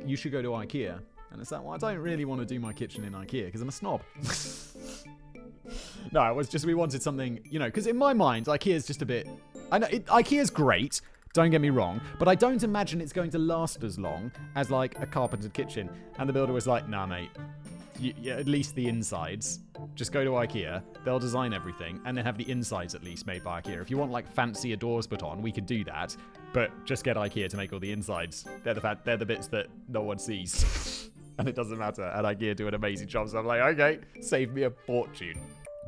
[0.08, 1.00] You should go to IKEA.
[1.32, 3.62] And it's like, well, I don't really want to do my kitchen in IKEA because
[3.62, 4.02] I'm a snob.
[6.12, 9.02] no, it was just we wanted something, you know, because in my mind, IKEA's just
[9.02, 9.28] a bit.
[9.72, 11.02] I know it, IKEA's great.
[11.34, 14.72] Don't get me wrong, but I don't imagine it's going to last as long as
[14.72, 15.90] like a carpentered kitchen.
[16.18, 17.30] And the builder was like, "Nah, mate,
[18.00, 19.60] you, you, at least the insides.
[19.96, 20.82] Just go to IKEA.
[21.04, 23.82] They'll design everything, and then have the insides at least made by IKEA.
[23.82, 26.16] If you want like fancier doors put on, we could do that.
[26.54, 28.46] But just get IKEA to make all the insides.
[28.64, 32.04] They're the fa- they're the bits that no one sees, and it doesn't matter.
[32.04, 33.30] And IKEA do an amazing job.
[33.30, 35.40] So I'm like, okay, save me a fortune.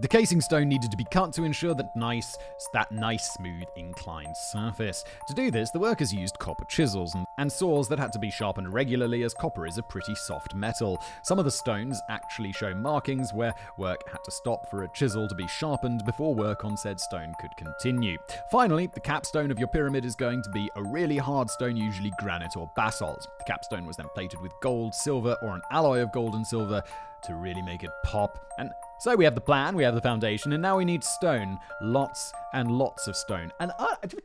[0.01, 2.38] The casing stone needed to be cut to ensure that nice,
[2.71, 5.03] that nice smooth inclined surface.
[5.27, 8.31] To do this, the workers used copper chisels and, and saws that had to be
[8.31, 11.01] sharpened regularly as copper is a pretty soft metal.
[11.23, 15.27] Some of the stones actually show markings where work had to stop for a chisel
[15.27, 18.17] to be sharpened before work on said stone could continue.
[18.51, 22.13] Finally, the capstone of your pyramid is going to be a really hard stone, usually
[22.21, 23.27] granite or basalt.
[23.39, 26.81] The capstone was then plated with gold, silver, or an alloy of gold and silver
[27.23, 28.39] to really make it pop.
[28.57, 31.57] And so we have the plan, we have the foundation, and now we need stone.
[31.81, 33.51] Lots and lots of stone.
[33.59, 34.17] And uh, 2.3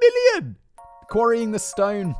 [0.00, 0.56] million!
[1.08, 2.16] Quarrying the stone.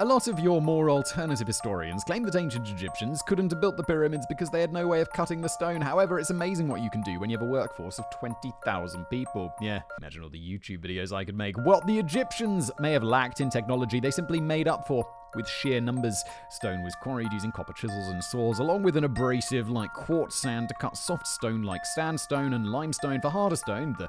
[0.00, 3.82] A lot of your more alternative historians claim that ancient Egyptians couldn't have built the
[3.82, 5.80] pyramids because they had no way of cutting the stone.
[5.80, 9.52] However, it's amazing what you can do when you have a workforce of 20,000 people.
[9.60, 11.58] Yeah, imagine all the YouTube videos I could make.
[11.58, 15.80] What the Egyptians may have lacked in technology, they simply made up for with sheer
[15.80, 16.22] numbers.
[16.50, 20.68] Stone was quarried using copper chisels and saws, along with an abrasive like quartz sand
[20.68, 23.94] to cut soft stone like sandstone and limestone for harder stone.
[23.98, 24.08] The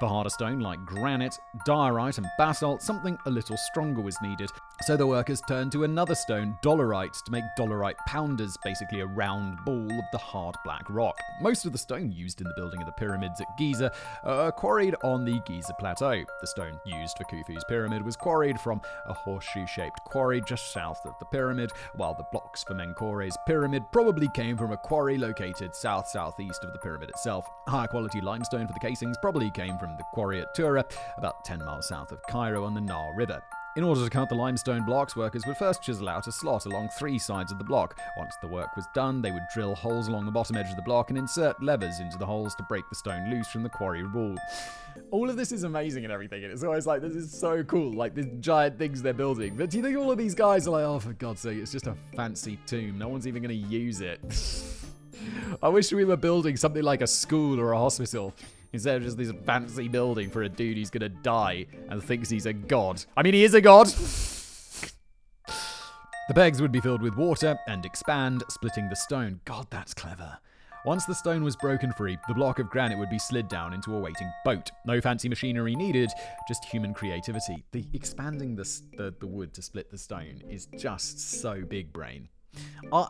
[0.00, 4.50] for harder stone like granite, diorite, and basalt, something a little stronger was needed.
[4.82, 9.58] So the workers turned to another stone, dolerite, to make dolerite pounders, basically a round
[9.66, 11.18] ball of the hard black rock.
[11.42, 13.92] Most of the stone used in the building of the pyramids at Giza
[14.24, 16.24] are quarried on the Giza Plateau.
[16.40, 21.04] The stone used for Khufu's pyramid was quarried from a horseshoe shaped quarry just south
[21.04, 25.74] of the pyramid, while the blocks for Menkaure's pyramid probably came from a quarry located
[25.74, 27.46] south southeast of the pyramid itself.
[27.68, 30.84] Higher quality limestone for the casings probably came from the quarry at Tura,
[31.16, 33.42] about 10 miles south of Cairo on the Nile River.
[33.76, 36.88] In order to cut the limestone blocks, workers would first chisel out a slot along
[36.88, 38.00] three sides of the block.
[38.16, 40.82] Once the work was done, they would drill holes along the bottom edge of the
[40.82, 44.04] block and insert levers into the holes to break the stone loose from the quarry
[44.08, 44.36] wall.
[45.12, 47.92] All of this is amazing and everything, and it's always like, this is so cool,
[47.92, 49.54] like these giant things they're building.
[49.54, 51.70] But do you think all of these guys are like, oh, for God's sake, it's
[51.70, 52.98] just a fancy tomb.
[52.98, 54.20] No one's even going to use it.
[55.62, 58.34] I wish we were building something like a school or a hospital
[58.72, 62.46] instead of just this fancy building for a dude who's gonna die and thinks he's
[62.46, 63.04] a god.
[63.16, 63.88] I mean, he is a god!
[66.28, 69.40] the pegs would be filled with water and expand, splitting the stone.
[69.44, 70.38] God, that's clever.
[70.86, 73.94] Once the stone was broken free, the block of granite would be slid down into
[73.94, 74.70] a waiting boat.
[74.86, 76.10] No fancy machinery needed,
[76.48, 77.64] just human creativity.
[77.72, 78.62] The expanding the,
[78.96, 82.28] the, the wood to split the stone is just so big brain.
[82.92, 83.08] I,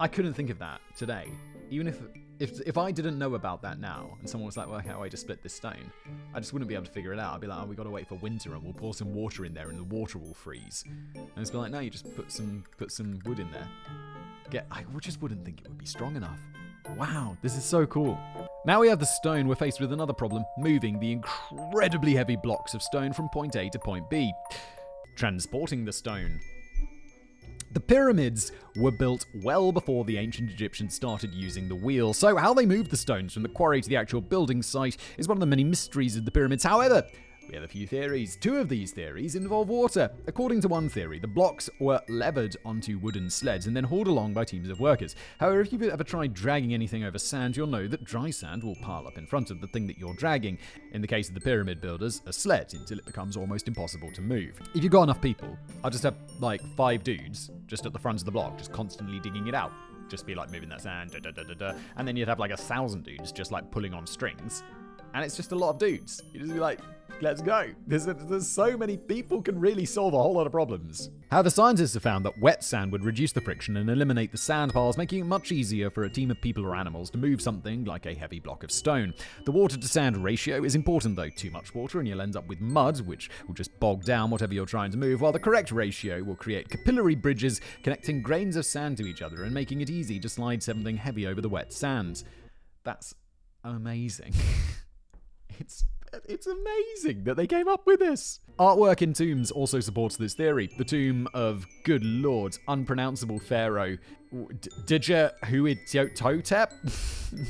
[0.00, 1.30] I couldn't think of that today.
[1.70, 2.00] Even if
[2.38, 5.02] if if I didn't know about that now, and someone was like, "Well, how do
[5.04, 5.90] I just split this stone?"
[6.34, 7.34] I just wouldn't be able to figure it out.
[7.34, 9.44] I'd be like, "Oh, we got to wait for winter, and we'll pour some water
[9.44, 12.30] in there, and the water will freeze." And it's be like, "No, you just put
[12.32, 13.68] some put some wood in there."
[14.50, 16.40] Get, I just wouldn't think it would be strong enough.
[16.96, 18.18] Wow, this is so cool.
[18.66, 22.74] Now we have the stone, we're faced with another problem moving the incredibly heavy blocks
[22.74, 24.32] of stone from point A to point B.
[25.16, 26.40] Transporting the stone.
[27.72, 32.52] The pyramids were built well before the ancient Egyptians started using the wheel, so how
[32.52, 35.40] they moved the stones from the quarry to the actual building site is one of
[35.40, 36.64] the many mysteries of the pyramids.
[36.64, 37.02] However,
[37.52, 38.36] we have a few theories.
[38.36, 40.10] Two of these theories involve water.
[40.26, 44.32] According to one theory, the blocks were levered onto wooden sleds and then hauled along
[44.32, 45.14] by teams of workers.
[45.38, 48.76] However, if you've ever tried dragging anything over sand, you'll know that dry sand will
[48.76, 50.56] pile up in front of the thing that you're dragging.
[50.92, 54.22] In the case of the pyramid builders, a sled until it becomes almost impossible to
[54.22, 54.58] move.
[54.74, 58.18] If you've got enough people, I'll just have like five dudes just at the front
[58.18, 59.72] of the block, just constantly digging it out.
[60.08, 62.56] Just be like moving that sand, da, da, da, and then you'd have like a
[62.56, 64.62] thousand dudes just like pulling on strings
[65.14, 66.22] and it's just a lot of dudes.
[66.32, 66.80] You'd just be like,
[67.20, 67.70] let's go.
[67.86, 71.10] There's, there's so many people can really solve a whole lot of problems.
[71.30, 74.72] However, scientists have found that wet sand would reduce the friction and eliminate the sand
[74.72, 77.84] piles, making it much easier for a team of people or animals to move something
[77.84, 79.14] like a heavy block of stone.
[79.44, 81.30] The water to sand ratio is important though.
[81.30, 84.54] Too much water and you'll end up with mud, which will just bog down whatever
[84.54, 88.66] you're trying to move, while the correct ratio will create capillary bridges connecting grains of
[88.66, 91.72] sand to each other and making it easy to slide something heavy over the wet
[91.72, 92.24] sand.
[92.84, 93.14] That's
[93.64, 94.34] amazing.
[95.58, 95.84] It's
[96.28, 98.40] it's amazing that they came up with this.
[98.58, 100.70] Artwork in tombs also supports this theory.
[100.78, 103.98] The tomb of, good lord, unpronounceable pharaoh
[104.32, 106.72] Djehutihotep,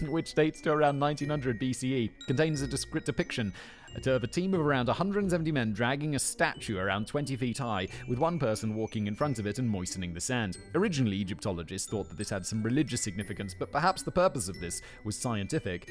[0.09, 3.53] which dates to around 1900 BCE, contains a depiction
[4.07, 8.19] of a team of around 170 men dragging a statue around 20 feet high, with
[8.19, 10.57] one person walking in front of it and moistening the sand.
[10.75, 14.81] Originally, Egyptologists thought that this had some religious significance, but perhaps the purpose of this
[15.05, 15.91] was scientific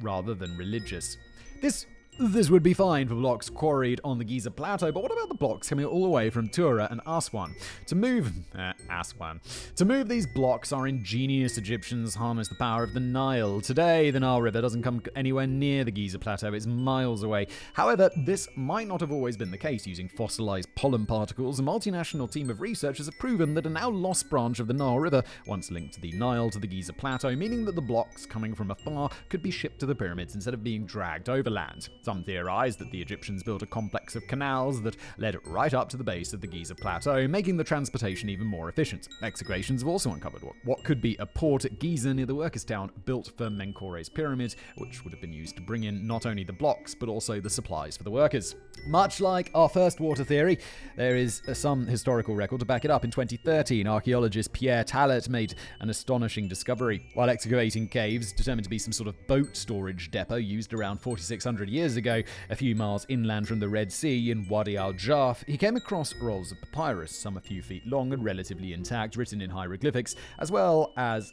[0.00, 1.16] rather than religious.
[1.60, 1.86] This
[2.22, 5.34] This would be fine for blocks quarried on the Giza Plateau, but what about the
[5.34, 7.54] blocks coming all the way from Tura and Aswan?
[7.86, 9.40] To move uh, Aswan,
[9.76, 13.62] to move these blocks, our ingenious Egyptians harnessed the power of the Nile.
[13.62, 17.46] Today, the Nile River doesn't come anywhere near the Giza Plateau; it's miles away.
[17.72, 19.86] However, this might not have always been the case.
[19.86, 24.28] Using fossilized pollen particles, a multinational team of researchers have proven that a now lost
[24.28, 27.76] branch of the Nile River once linked the Nile to the Giza Plateau, meaning that
[27.76, 31.30] the blocks coming from afar could be shipped to the pyramids instead of being dragged
[31.30, 31.88] overland.
[32.10, 35.96] Some theorize that the Egyptians built a complex of canals that led right up to
[35.96, 39.06] the base of the Giza Plateau, making the transportation even more efficient.
[39.22, 42.90] Excavations have also uncovered what, could be a port at Giza near the workers' town
[43.04, 46.52] built for Menkaures pyramid, which would have been used to bring in not only the
[46.52, 48.56] blocks but also the supplies for the workers.
[48.88, 50.58] Much like our first water theory,
[50.96, 53.04] there is some historical record to back it up.
[53.04, 57.08] In 2013, archaeologist Pierre Tallet made an astonishing discovery.
[57.14, 61.68] While excavating caves determined to be some sort of boat storage depot used around 4600
[61.68, 65.56] years ago, a few miles inland from the Red Sea in Wadi al Jarf, he
[65.56, 69.50] came across rolls of papyrus, some a few feet long and relatively intact, written in
[69.50, 71.32] hieroglyphics, as well as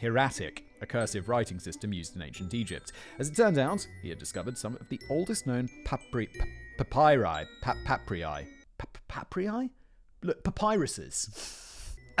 [0.00, 2.92] hieratic, a cursive writing system used in ancient Egypt.
[3.18, 6.28] As it turned out, he had discovered some of the oldest known papyri,
[6.78, 8.46] papyri, papyri,
[9.08, 9.70] papyri,
[10.22, 11.66] papyruses.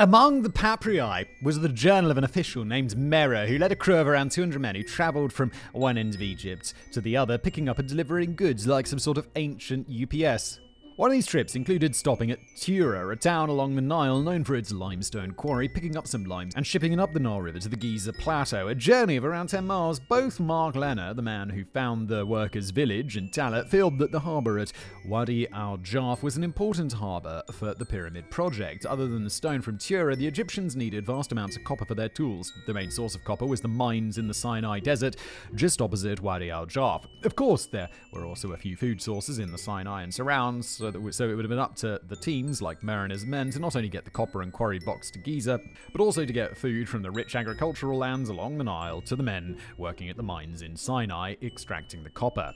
[0.00, 3.96] Among the papyri was the journal of an official named Merer, who led a crew
[3.96, 7.68] of around 200 men who travelled from one end of Egypt to the other, picking
[7.68, 10.58] up and delivering goods like some sort of ancient UPS.
[11.00, 14.54] One of these trips included stopping at Tura, a town along the Nile known for
[14.54, 17.70] its limestone quarry, picking up some limes and shipping it up the Nile River to
[17.70, 19.98] the Giza Plateau, a journey of around 10 miles.
[19.98, 24.20] Both Mark Lehner, the man who found the workers' village, and Tallet feel that the
[24.20, 24.74] harbour at
[25.06, 28.84] Wadi al Jarf was an important harbour for the pyramid project.
[28.84, 32.10] Other than the stone from Tura, the Egyptians needed vast amounts of copper for their
[32.10, 32.52] tools.
[32.66, 35.16] The main source of copper was the mines in the Sinai Desert,
[35.54, 37.06] just opposite Wadi al Jarf.
[37.24, 41.10] Of course, there were also a few food sources in the Sinai and surrounds, so
[41.10, 43.90] so it would have been up to the teams, like Mariners Men, to not only
[43.90, 45.60] get the copper and quarry box to Giza,
[45.92, 49.22] but also to get food from the rich agricultural lands along the Nile to the
[49.22, 52.54] men working at the mines in Sinai, extracting the copper.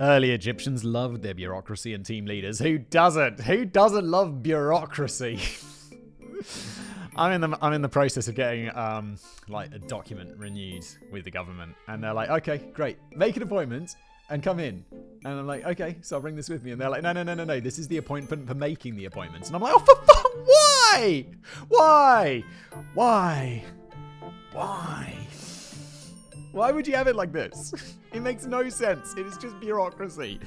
[0.00, 2.58] Early Egyptians loved their bureaucracy and team leaders.
[2.58, 3.40] Who doesn't?
[3.40, 5.38] Who doesn't love bureaucracy?
[7.16, 9.16] I'm in the I'm in the process of getting um
[9.48, 13.94] like a document renewed with the government, and they're like, okay, great, make an appointment
[14.32, 14.84] and come in.
[15.24, 16.72] And I'm like, okay, so I'll bring this with me.
[16.72, 17.60] And they're like, no, no, no, no, no.
[17.60, 19.48] This is the appointment for making the appointments.
[19.48, 21.26] And I'm like, oh, for fuck, why?
[21.68, 22.42] Why?
[22.94, 23.62] Why?
[24.52, 25.14] Why?
[26.52, 27.72] Why would you have it like this?
[28.12, 29.14] It makes no sense.
[29.16, 30.38] It is just bureaucracy.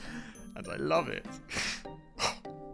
[0.56, 1.26] And I love it.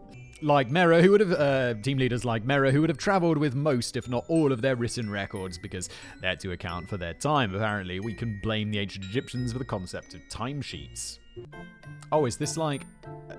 [0.41, 3.55] like Merer, who would have uh, team leaders like Merer, who would have travelled with
[3.55, 5.89] most, if not all, of their written records because
[6.21, 7.53] they had to account for their time.
[7.55, 11.19] Apparently, we can blame the ancient Egyptians for the concept of timesheets.
[12.11, 12.85] Oh, is this like?
[13.29, 13.35] Uh,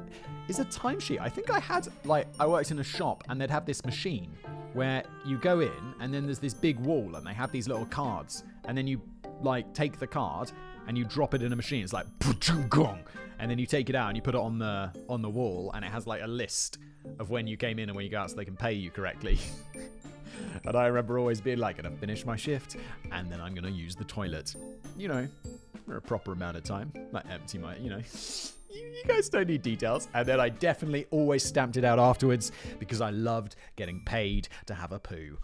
[0.48, 1.20] is a timesheet?
[1.20, 4.32] I think I had like I worked in a shop and they'd have this machine
[4.72, 7.86] where you go in and then there's this big wall and they have these little
[7.86, 9.00] cards and then you
[9.42, 10.50] like take the card
[10.88, 11.84] and you drop it in a machine.
[11.84, 12.06] It's like
[13.42, 15.72] and then you take it out and you put it on the on the wall
[15.74, 16.78] and it has like a list
[17.18, 18.88] of when you came in and when you go out so they can pay you
[18.88, 19.36] correctly.
[20.64, 22.76] and I remember always being like, gonna finish my shift
[23.10, 24.54] and then I'm gonna use the toilet.
[24.96, 25.28] You know,
[25.84, 26.92] for a proper amount of time.
[27.10, 28.00] Like empty my, you know.
[28.74, 30.08] You guys don't need details.
[30.14, 34.72] And then I definitely always stamped it out afterwards because I loved getting paid to
[34.72, 35.36] have a poo.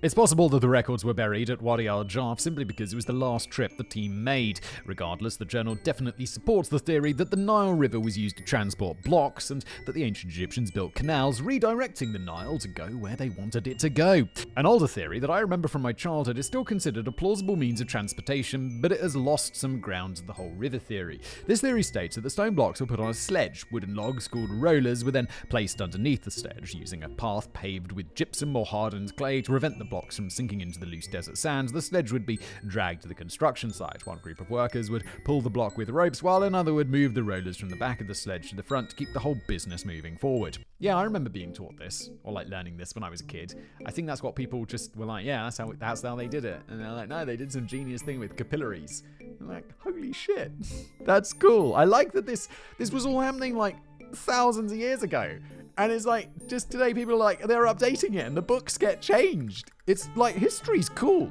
[0.00, 3.04] It's possible that the records were buried at Wadi al Jarf simply because it was
[3.04, 4.60] the last trip the team made.
[4.86, 9.02] Regardless, the journal definitely supports the theory that the Nile River was used to transport
[9.02, 13.30] blocks and that the ancient Egyptians built canals redirecting the Nile to go where they
[13.30, 14.28] wanted it to go.
[14.56, 17.80] An older theory that I remember from my childhood is still considered a plausible means
[17.80, 21.20] of transportation, but it has lost some ground to the whole river theory.
[21.48, 23.66] This theory states that the stone blocks were put on a sledge.
[23.72, 28.14] Wooden logs called rollers were then placed underneath the sledge, using a path paved with
[28.14, 31.70] gypsum or hardened clay to prevent the blocks from sinking into the loose desert sand,
[31.70, 34.06] the sledge would be dragged to the construction site.
[34.06, 37.22] One group of workers would pull the block with ropes, while another would move the
[37.22, 39.84] rollers from the back of the sledge to the front to keep the whole business
[39.84, 40.58] moving forward.
[40.78, 43.54] Yeah, I remember being taught this, or like learning this when I was a kid.
[43.84, 46.44] I think that's what people just were like, yeah, that's how, that's how they did
[46.44, 46.60] it.
[46.68, 49.02] And they're like, no, they did some genius thing with capillaries.
[49.40, 50.52] I'm like, holy shit,
[51.04, 51.74] that's cool.
[51.74, 52.48] I like that this
[52.78, 53.76] this was all happening like
[54.14, 55.38] thousands of years ago.
[55.78, 59.00] And it's like, just today, people are like, they're updating it and the books get
[59.00, 59.70] changed.
[59.86, 61.30] It's like, history's cool.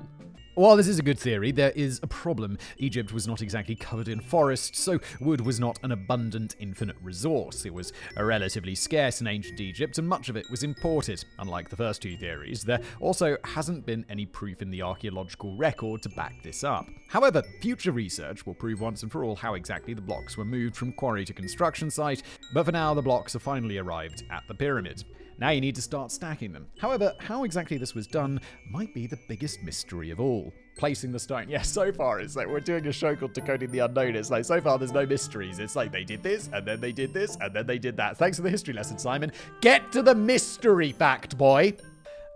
[0.58, 2.58] While this is a good theory, there is a problem.
[2.80, 7.64] Egypt was not exactly covered in forests, so wood was not an abundant, infinite resource.
[7.64, 11.24] It was relatively scarce in ancient Egypt, and much of it was imported.
[11.38, 16.02] Unlike the first two theories, there also hasn't been any proof in the archaeological record
[16.02, 16.88] to back this up.
[17.08, 20.76] However, future research will prove once and for all how exactly the blocks were moved
[20.76, 22.24] from quarry to construction site,
[22.56, 25.04] but for now, the blocks have finally arrived at the pyramid.
[25.40, 26.68] Now you need to start stacking them.
[26.80, 30.52] However, how exactly this was done might be the biggest mystery of all.
[30.78, 31.50] Placing the stone.
[31.50, 34.16] Yeah, so far it's like we're doing a show called Decoding the Unknown.
[34.16, 35.60] It's like so far there's no mysteries.
[35.60, 38.18] It's like they did this, and then they did this, and then they did that.
[38.18, 39.32] Thanks for the history lesson, Simon.
[39.62, 41.74] Get to the mystery fact, boy.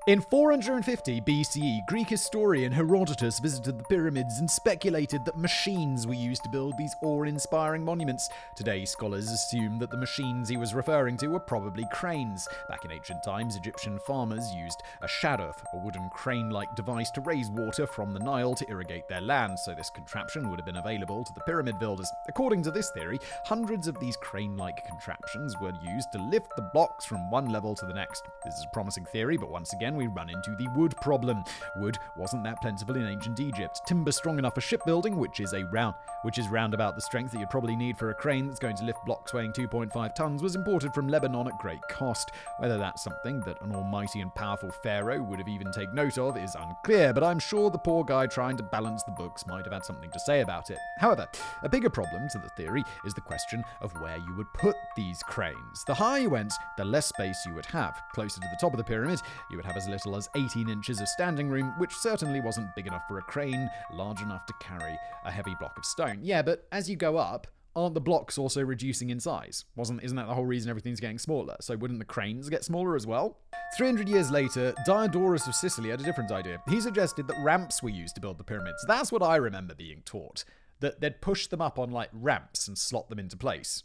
[0.08, 6.44] In 450 BCE, Greek historian Herodotus visited the pyramids and speculated that machines were used
[6.44, 8.28] to build these awe inspiring monuments.
[8.56, 12.48] Today, scholars assume that the machines he was referring to were probably cranes.
[12.68, 17.22] Back in ancient times, Egyptian farmers used a shaduf, a wooden crane like device, to
[17.22, 20.78] raise water from the Nile to irrigate their land, so this contraption would have been
[20.78, 22.12] available to the pyramid builders.
[22.28, 26.68] According to this theory, hundreds of these crane like contraptions were used to lift the
[26.74, 28.24] blocks from one level to the next.
[28.44, 31.44] This is a promising theory, but once again, we run into the wood problem.
[31.78, 33.82] Wood wasn't that plentiful in ancient Egypt.
[33.88, 37.32] Timber strong enough for shipbuilding, which is a round, which is round about the strength
[37.32, 40.42] that you'd probably need for a crane that's going to lift blocks weighing 2.5 tons,
[40.42, 42.32] was imported from Lebanon at great cost.
[42.60, 46.38] Whether that's something that an almighty and powerful pharaoh would have even taken note of
[46.38, 49.74] is unclear, but I'm sure the poor guy trying to balance the books might have
[49.74, 50.78] had something to say about it.
[50.98, 51.28] However,
[51.64, 55.22] a bigger problem to the theory is the question of where you would put these
[55.24, 55.84] cranes.
[55.88, 58.00] The higher you went, the less space you would have.
[58.14, 59.20] Closer to the top of the pyramid,
[59.50, 62.88] you would have as little as 18 inches of standing room, which certainly wasn't big
[62.88, 66.20] enough for a crane large enough to carry a heavy block of stone.
[66.22, 69.66] Yeah, but as you go up, aren't the blocks also reducing in size?
[69.76, 71.56] Wasn't isn't that the whole reason everything's getting smaller?
[71.62, 73.40] So wouldn't the cranes get smaller as well?
[73.78, 76.62] 300 years later, Diodorus of Sicily had a different idea.
[76.70, 78.86] He suggested that ramps were used to build the pyramids.
[78.88, 80.44] That's what I remember being taught.
[80.80, 83.84] That they'd push them up on like ramps and slot them into place.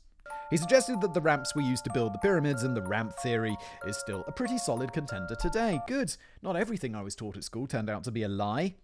[0.51, 3.57] He suggested that the ramps were used to build the pyramids, and the ramp theory
[3.87, 5.81] is still a pretty solid contender today.
[5.87, 6.16] Good.
[6.43, 8.74] Not everything I was taught at school turned out to be a lie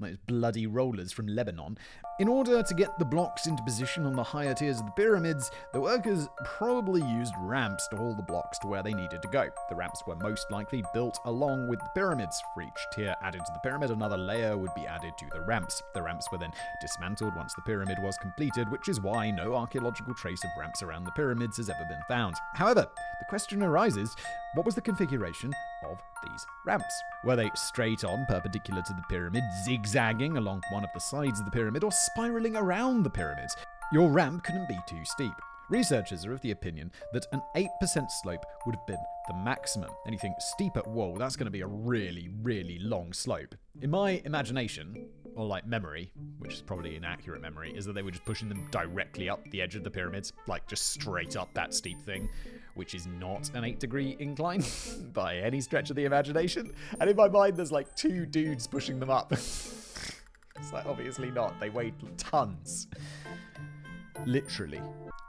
[0.00, 1.78] those bloody rollers from Lebanon.
[2.18, 5.50] In order to get the blocks into position on the higher tiers of the pyramids,
[5.72, 9.48] the workers probably used ramps to haul the blocks to where they needed to go.
[9.68, 12.42] The ramps were most likely built along with the pyramids.
[12.54, 15.82] For each tier added to the pyramid, another layer would be added to the ramps.
[15.94, 20.14] The ramps were then dismantled once the pyramid was completed, which is why no archaeological
[20.14, 22.34] trace of ramps around the pyramids has ever been found.
[22.54, 22.86] However,
[23.18, 24.14] the question arises
[24.54, 25.52] what was the configuration
[25.88, 26.94] of these ramps?
[27.24, 31.46] Were they straight on, perpendicular to the pyramid, zigzagging along one of the sides of
[31.46, 33.56] the pyramid, or spiraling around the pyramids?
[33.92, 35.32] Your ramp couldn't be too steep.
[35.70, 37.68] Researchers are of the opinion that an 8%
[38.22, 39.90] slope would have been the maximum.
[40.04, 43.54] Anything steeper, whoa, that's going to be a really, really long slope.
[43.80, 45.06] In my imagination,
[45.36, 48.66] or like memory, which is probably inaccurate memory, is that they were just pushing them
[48.72, 52.28] directly up the edge of the pyramids, like just straight up that steep thing
[52.80, 54.64] which is not an 8 degree incline
[55.12, 56.72] by any stretch of the imagination.
[56.98, 59.32] And in my mind, there's like two dudes pushing them up.
[59.32, 61.60] it's like, obviously not.
[61.60, 62.86] They weighed tons.
[64.24, 64.80] Literally.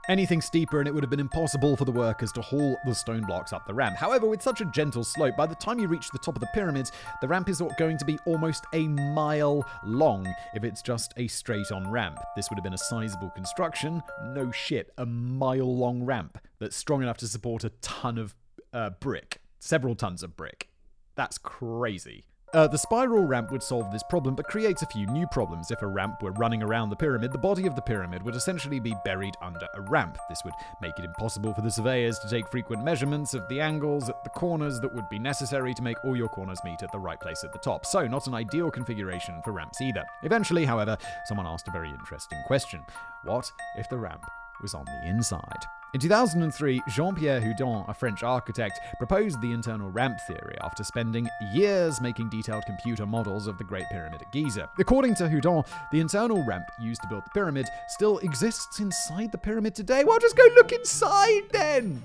[0.08, 3.26] Anything steeper, and it would have been impossible for the workers to haul the stone
[3.26, 3.96] blocks up the ramp.
[3.96, 6.48] However, with such a gentle slope, by the time you reach the top of the
[6.54, 6.90] pyramids,
[7.20, 11.70] the ramp is going to be almost a mile long if it's just a straight
[11.70, 12.18] on ramp.
[12.34, 14.02] This would have been a sizable construction.
[14.28, 18.34] No shit, a mile long ramp that's strong enough to support a ton of
[18.72, 20.68] uh, brick, several tons of brick.
[21.14, 22.24] That's crazy.
[22.54, 25.70] Uh, the spiral ramp would solve this problem, but creates a few new problems.
[25.70, 28.78] If a ramp were running around the pyramid, the body of the pyramid would essentially
[28.78, 30.18] be buried under a ramp.
[30.28, 30.52] This would
[30.82, 34.30] make it impossible for the surveyors to take frequent measurements of the angles at the
[34.30, 37.42] corners that would be necessary to make all your corners meet at the right place
[37.42, 37.86] at the top.
[37.86, 40.04] So, not an ideal configuration for ramps either.
[40.22, 40.98] Eventually, however,
[41.28, 42.84] someone asked a very interesting question
[43.24, 44.24] What if the ramp
[44.60, 45.64] was on the inside?
[45.94, 51.28] In 2003, Jean Pierre Houdin, a French architect, proposed the internal ramp theory after spending
[51.52, 54.70] years making detailed computer models of the Great Pyramid at Giza.
[54.78, 55.62] According to Houdin,
[55.92, 60.02] the internal ramp used to build the pyramid still exists inside the pyramid today.
[60.02, 62.02] Well, just go look inside then!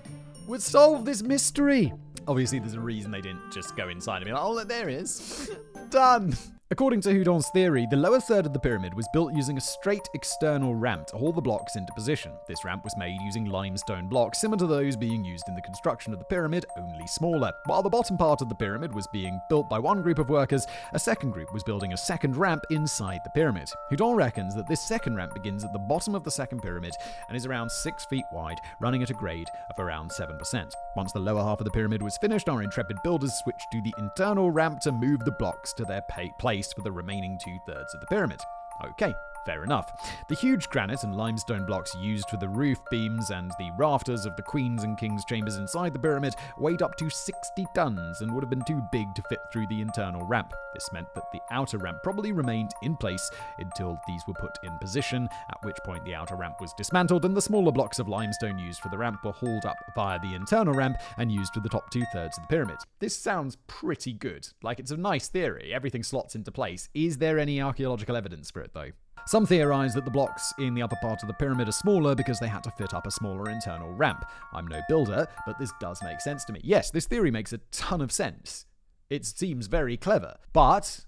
[0.47, 1.93] Would solve this mystery.
[2.27, 5.49] Obviously, there's a reason they didn't just go inside and be like, oh, there is.
[5.89, 6.35] Done.
[6.69, 10.05] According to Houdin's theory, the lower third of the pyramid was built using a straight
[10.13, 12.33] external ramp to haul the blocks into position.
[12.45, 16.11] This ramp was made using limestone blocks, similar to those being used in the construction
[16.11, 17.53] of the pyramid, only smaller.
[17.67, 20.67] While the bottom part of the pyramid was being built by one group of workers,
[20.91, 23.69] a second group was building a second ramp inside the pyramid.
[23.89, 26.91] Houdin reckons that this second ramp begins at the bottom of the second pyramid
[27.29, 30.71] and is around 6 feet wide, running at a grade of around 7%.
[30.97, 33.93] Once the lower half of the pyramid was finished, our intrepid builders switched to the
[33.99, 36.01] internal ramp to move the blocks to their
[36.39, 38.39] place for the remaining two thirds of the pyramid.
[38.83, 39.13] Okay,
[39.47, 40.11] Fair enough.
[40.27, 44.35] The huge granite and limestone blocks used for the roof beams and the rafters of
[44.35, 48.43] the Queen's and King's chambers inside the pyramid weighed up to 60 tons and would
[48.43, 50.51] have been too big to fit through the internal ramp.
[50.73, 54.77] This meant that the outer ramp probably remained in place until these were put in
[54.79, 58.59] position, at which point the outer ramp was dismantled and the smaller blocks of limestone
[58.59, 61.69] used for the ramp were hauled up via the internal ramp and used for the
[61.69, 62.79] top two thirds of the pyramid.
[62.99, 64.45] This sounds pretty good.
[64.61, 66.89] Like it's a nice theory, everything slots into place.
[66.93, 68.91] Is there any archaeological evidence for it though?
[69.27, 72.39] Some theorize that the blocks in the upper part of the pyramid are smaller because
[72.39, 74.23] they had to fit up a smaller internal ramp.
[74.53, 76.61] I'm no builder, but this does make sense to me.
[76.63, 78.65] Yes, this theory makes a ton of sense.
[79.09, 81.05] It seems very clever, but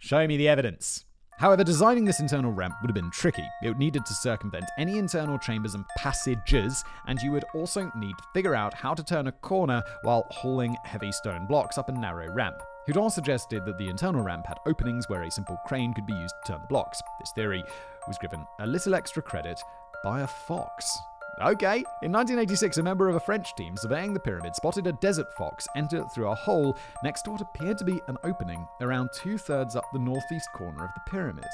[0.00, 1.04] show me the evidence.
[1.38, 3.46] However, designing this internal ramp would have been tricky.
[3.62, 8.24] It needed to circumvent any internal chambers and passages, and you would also need to
[8.34, 12.32] figure out how to turn a corner while hauling heavy stone blocks up a narrow
[12.32, 12.56] ramp.
[12.86, 16.34] Houdin suggested that the internal ramp had openings where a simple crane could be used
[16.44, 17.00] to turn the blocks.
[17.18, 17.64] This theory
[18.06, 19.58] was given a little extra credit
[20.02, 20.98] by a fox.
[21.40, 25.26] Okay, in 1986, a member of a French team surveying the pyramid spotted a desert
[25.36, 29.38] fox enter through a hole next to what appeared to be an opening around two
[29.38, 31.44] thirds up the northeast corner of the pyramid.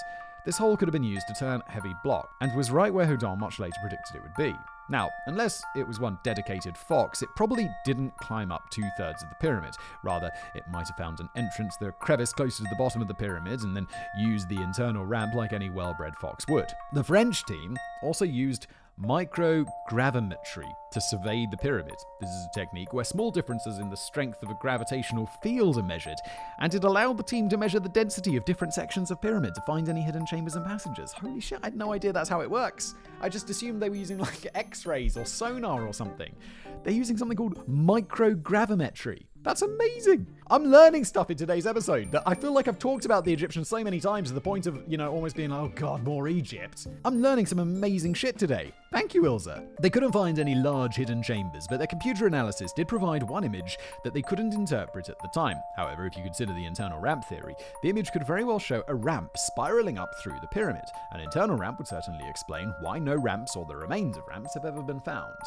[0.45, 3.39] This hole could have been used to turn heavy block, and was right where Houdin
[3.39, 4.55] much later predicted it would be.
[4.91, 9.29] Now, unless it was one dedicated fox, it probably didn't climb up two thirds of
[9.29, 9.75] the pyramid.
[10.03, 13.15] Rather, it might have found an entrance a crevice closer to the bottom of the
[13.15, 13.87] pyramid and then
[14.19, 16.67] used the internal ramp like any well bred fox would.
[16.93, 18.67] The French team also used
[19.03, 21.95] microgravimetry to survey the pyramid.
[22.21, 25.83] This is a technique where small differences in the strength of a gravitational field are
[25.83, 26.19] measured,
[26.59, 29.63] and it allowed the team to measure the density of different sections of pyramid to
[29.63, 31.13] find any hidden chambers and passages.
[31.13, 32.95] Holy shit, I had no idea that's how it works.
[33.21, 36.35] I just assumed they were using like x-rays or sonar or something.
[36.83, 39.27] They're using something called microgravimetry.
[39.43, 40.27] That's amazing.
[40.51, 43.69] I'm learning stuff in today's episode that I feel like I've talked about the Egyptians
[43.69, 46.29] so many times to the point of, you know, almost being like, oh god, more
[46.29, 46.87] Egypt.
[47.05, 48.73] I'm learning some amazing shit today.
[48.93, 49.67] Thank you, Ilza.
[49.81, 53.79] They couldn't find any large hidden chambers, but their computer analysis did provide one image
[54.05, 55.57] that they couldn't interpret at the time.
[55.77, 58.95] However, if you consider the internal ramp theory, the image could very well show a
[58.95, 60.85] ramp spiraling up through the pyramid.
[61.13, 64.67] An internal ramp would certainly explain why no ramps or the remains of ramps have
[64.67, 65.39] ever been found.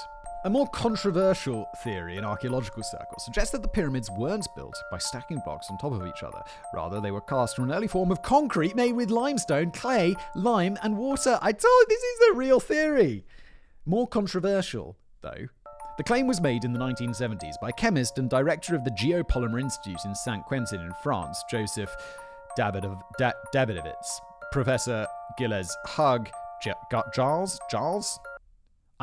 [0.45, 5.39] A more controversial theory in archaeological circles suggests that the pyramids weren't built by stacking
[5.45, 6.41] blocks on top of each other.
[6.73, 10.77] Rather, they were cast from an early form of concrete made with limestone, clay, lime,
[10.83, 11.39] and water.
[11.41, 13.23] I told you this is a real theory.
[13.85, 15.47] More controversial, though,
[15.97, 20.03] the claim was made in the 1970s by chemist and director of the Geopolymer Institute
[20.03, 21.95] in Saint Quentin in France, Joseph
[22.59, 24.19] Davidov- da- Davidovits.
[24.51, 25.07] Professor
[25.39, 26.29] Gilles Hug
[26.61, 26.73] J-
[27.13, 27.59] Giles?
[27.71, 28.19] Giles?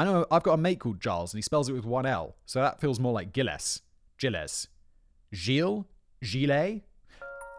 [0.01, 2.35] I know I've got a mate called Giles, and he spells it with one L,
[2.47, 3.83] so that feels more like Gilles.
[4.19, 4.67] Gilles.
[5.31, 5.85] Gilles?
[6.25, 6.81] Gilles?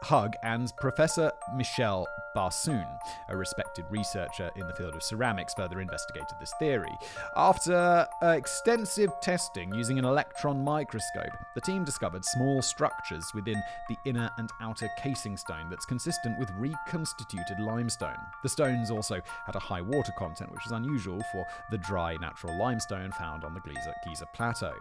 [0.04, 2.88] Hug and Professor Michel Barsoum,
[3.30, 6.92] a respected researcher in the field of ceramics, further investigated this theory.
[7.36, 13.98] After uh, extensive testing using an electron microscope, the team discovered small structures within the
[14.06, 18.18] inner and outer casing stone that's consistent with reconstituted limestone.
[18.44, 22.58] The stones also had a high water content, which is unusual for the dry natural
[22.58, 24.74] limestone found on the Giza, Plateau.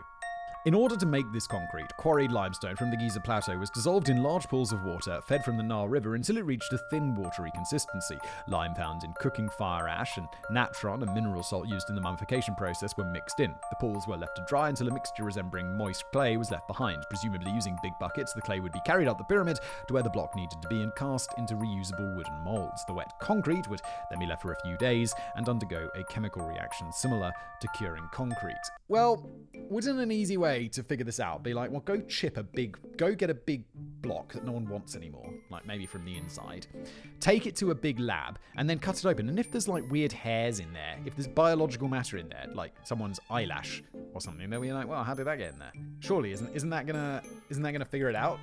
[0.67, 4.23] In order to make this concrete, quarried limestone from the Giza Plateau was dissolved in
[4.23, 7.51] large pools of water fed from the Nile River until it reached a thin, watery
[7.55, 8.19] consistency.
[8.47, 12.55] Lime found in cooking fire ash and natron, a mineral salt used in the mummification
[12.57, 13.55] process, were mixed in.
[13.71, 17.07] The pools were left to dry until a mixture resembling moist clay was left behind.
[17.09, 20.11] Presumably using big buckets, the clay would be carried up the pyramid to where the
[20.11, 22.85] block needed to be and cast into reusable wooden molds.
[22.85, 23.81] The wet concrete would
[24.11, 27.33] then be left for a few days and undergo a chemical reaction similar
[27.63, 28.57] to curing concrete.
[28.89, 29.27] Well,
[29.71, 31.43] wouldn't an easy way way to figure this out.
[31.43, 33.65] Be like, well, go chip a big, go get a big
[34.03, 36.67] block that no one wants anymore, like maybe from the inside.
[37.21, 39.29] Take it to a big lab and then cut it open.
[39.29, 42.73] And if there's like weird hairs in there, if there's biological matter in there, like
[42.85, 43.83] someone's eyelash
[44.15, 45.73] or something, then we're like, well, how did that get in there?
[46.01, 48.39] Surely, isn't isn't that gonna isn't that gonna figure it out?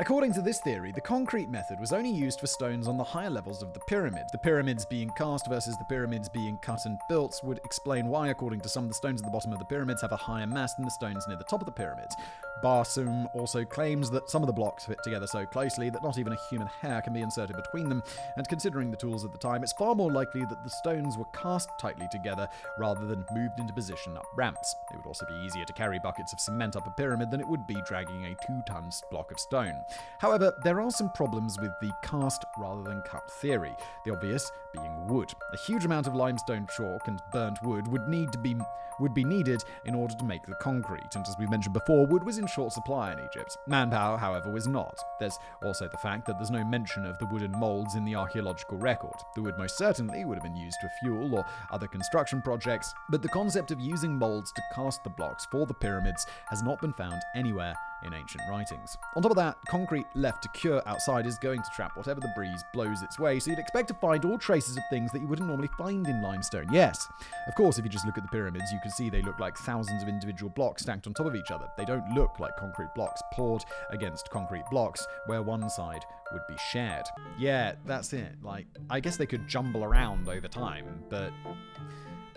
[0.00, 3.28] According to this theory, the concrete method was only used for stones on the higher
[3.28, 4.22] levels of the pyramid.
[4.32, 8.62] The pyramids being cast versus the pyramids being cut and built would explain why, according
[8.62, 10.86] to some, the stones at the bottom of the pyramids have a higher mass than
[10.86, 12.16] the stones near the top of the pyramids.
[12.62, 16.32] Barsoum also claims that some of the blocks fit together so closely that not even
[16.32, 18.02] a human hair can be inserted between them,
[18.36, 21.24] and considering the tools at the time, it's far more likely that the stones were
[21.34, 22.48] cast tightly together
[22.78, 24.74] rather than moved into position up ramps.
[24.92, 27.48] It would also be easier to carry buckets of cement up a pyramid than it
[27.48, 29.74] would be dragging a two ton block of stone.
[30.18, 33.74] However, there are some problems with the cast rather than cut theory.
[34.04, 35.32] The obvious being wood.
[35.52, 38.56] A huge amount of limestone chalk and burnt wood would need to be
[39.00, 42.22] would be needed in order to make the concrete, and as we mentioned before, wood
[42.22, 43.56] was in short supply in Egypt.
[43.66, 44.98] Manpower, however, was not.
[45.18, 48.78] There's also the fact that there's no mention of the wooden molds in the archaeological
[48.78, 49.14] record.
[49.34, 53.22] The wood most certainly would have been used for fuel or other construction projects, but
[53.22, 56.92] the concept of using molds to cast the blocks for the pyramids has not been
[56.92, 57.74] found anywhere
[58.04, 58.96] in ancient writings.
[59.16, 62.32] On top of that, concrete left to cure outside is going to trap whatever the
[62.34, 65.28] breeze blows its way, so you'd expect to find all traces of things that you
[65.28, 66.66] wouldn't normally find in limestone.
[66.72, 67.06] Yes,
[67.46, 69.56] of course, if you just look at the pyramids, you can see they look like
[69.56, 71.68] thousands of individual blocks stacked on top of each other.
[71.76, 76.56] They don't look like concrete blocks poured against concrete blocks where one side would be
[76.70, 77.04] shared.
[77.38, 78.36] Yeah, that's it.
[78.42, 81.32] Like, I guess they could jumble around over time, but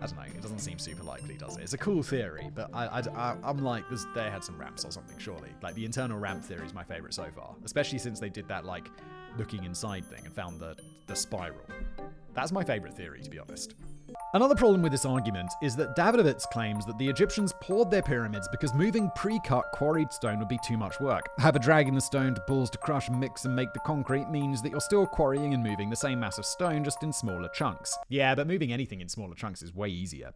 [0.03, 0.23] I don't know.
[0.23, 1.63] It doesn't seem super likely, does it?
[1.63, 5.17] It's a cool theory, but I, I, am like, they had some ramps or something,
[5.17, 5.49] surely.
[5.61, 8.65] Like, the internal ramp theory is my favorite so far, especially since they did that,
[8.65, 8.89] like,
[9.37, 10.75] looking inside thing and found the,
[11.07, 11.65] the spiral.
[12.33, 13.75] That's my favorite theory, to be honest.
[14.33, 18.47] Another problem with this argument is that Davidovits claims that the Egyptians poured their pyramids
[18.49, 21.29] because moving pre-cut quarried stone would be too much work.
[21.37, 24.71] However, dragging the stone to pools to crush, mix, and make the concrete means that
[24.71, 27.97] you're still quarrying and moving the same mass of stone just in smaller chunks.
[28.09, 30.33] Yeah, but moving anything in smaller chunks is way easier.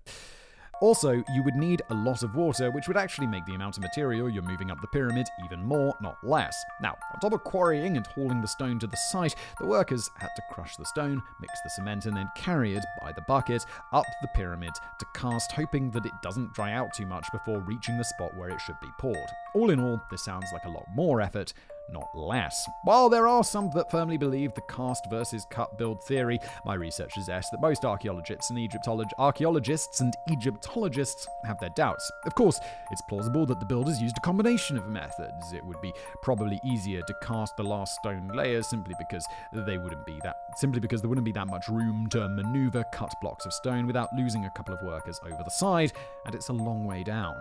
[0.80, 3.84] Also, you would need a lot of water, which would actually make the amount of
[3.84, 6.56] material you're moving up the pyramid even more, not less.
[6.82, 10.30] Now, on top of quarrying and hauling the stone to the site, the workers had
[10.36, 14.06] to crush the stone, mix the cement, and then carry it by the bucket up
[14.22, 18.04] the pyramid to cast, hoping that it doesn't dry out too much before reaching the
[18.04, 19.18] spot where it should be poured.
[19.56, 21.54] All in all, this sounds like a lot more effort,
[21.90, 22.68] not less.
[22.84, 27.14] While there are some that firmly believe the cast versus cut build theory, my research
[27.14, 32.12] suggests that most archaeologists and Egyptolog- archaeologists and Egyptologists have their doubts.
[32.26, 32.60] Of course,
[32.92, 35.54] it's plausible that the builders used a combination of methods.
[35.54, 40.06] It would be probably easier to cast the last stone layers simply because they wouldn't
[40.06, 43.54] be that simply because there wouldn't be that much room to maneuver cut blocks of
[43.54, 45.92] stone without losing a couple of workers over the side,
[46.26, 47.36] and it's a long way down.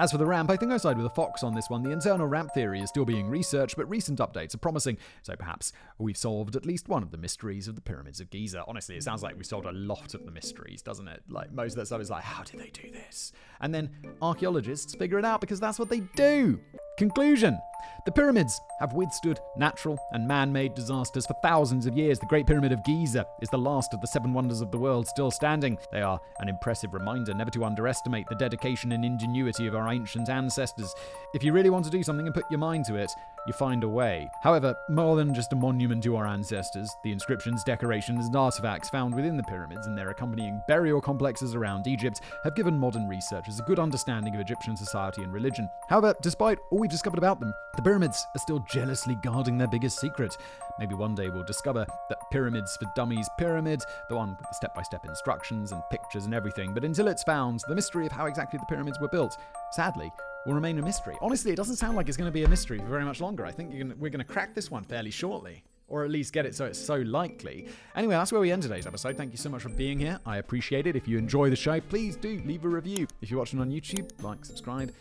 [0.00, 1.82] As for the ramp, I think I side with the Fox on this one.
[1.82, 5.72] The internal ramp theory is still being researched, but recent updates are promising, so perhaps
[5.98, 8.64] we've solved at least one of the mysteries of the pyramids of Giza.
[8.66, 11.22] Honestly, it sounds like we've solved a lot of the mysteries, doesn't it?
[11.28, 13.32] Like, most of that stuff is like, how did they do this?
[13.60, 13.90] And then
[14.20, 16.60] archaeologists figure it out because that's what they do.
[16.96, 17.58] Conclusion
[18.04, 22.18] The pyramids have withstood natural and man made disasters for thousands of years.
[22.18, 25.08] The Great Pyramid of Giza is the last of the seven wonders of the world
[25.08, 25.76] still standing.
[25.90, 30.28] They are an impressive reminder never to underestimate the dedication and ingenuity of our ancient
[30.28, 30.94] ancestors.
[31.34, 33.10] If you really want to do something and put your mind to it,
[33.46, 34.30] you find a way.
[34.42, 39.14] However, more than just a monument to our ancestors, the inscriptions, decorations, and artifacts found
[39.14, 43.64] within the pyramids and their accompanying burial complexes around Egypt have given modern researchers a
[43.64, 45.68] good understanding of Egyptian society and religion.
[45.88, 50.00] However, despite all we've discovered about them, the pyramids are still jealously guarding their biggest
[50.00, 50.36] secret.
[50.78, 54.74] Maybe one day we'll discover that Pyramids for Dummies pyramid, the one with the step
[54.74, 58.26] by step instructions and pictures and everything, but until it's found, the mystery of how
[58.26, 59.36] exactly the pyramids were built,
[59.74, 60.10] sadly,
[60.46, 61.16] will remain a mystery.
[61.20, 63.44] Honestly, it doesn't sound like it's going to be a mystery for very much longer.
[63.44, 65.64] I think gonna, we're going to crack this one fairly shortly.
[65.86, 67.68] Or at least get it so it's so likely.
[67.94, 69.18] Anyway, that's where we end today's episode.
[69.18, 70.18] Thank you so much for being here.
[70.24, 70.96] I appreciate it.
[70.96, 73.06] If you enjoy the show, please do leave a review.
[73.20, 74.94] If you're watching on YouTube, like, subscribe,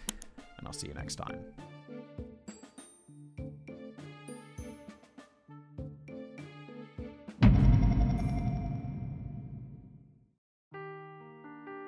[0.57, 1.39] and I'll see you next time.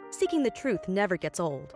[0.10, 1.76] Seeking the truth never gets old.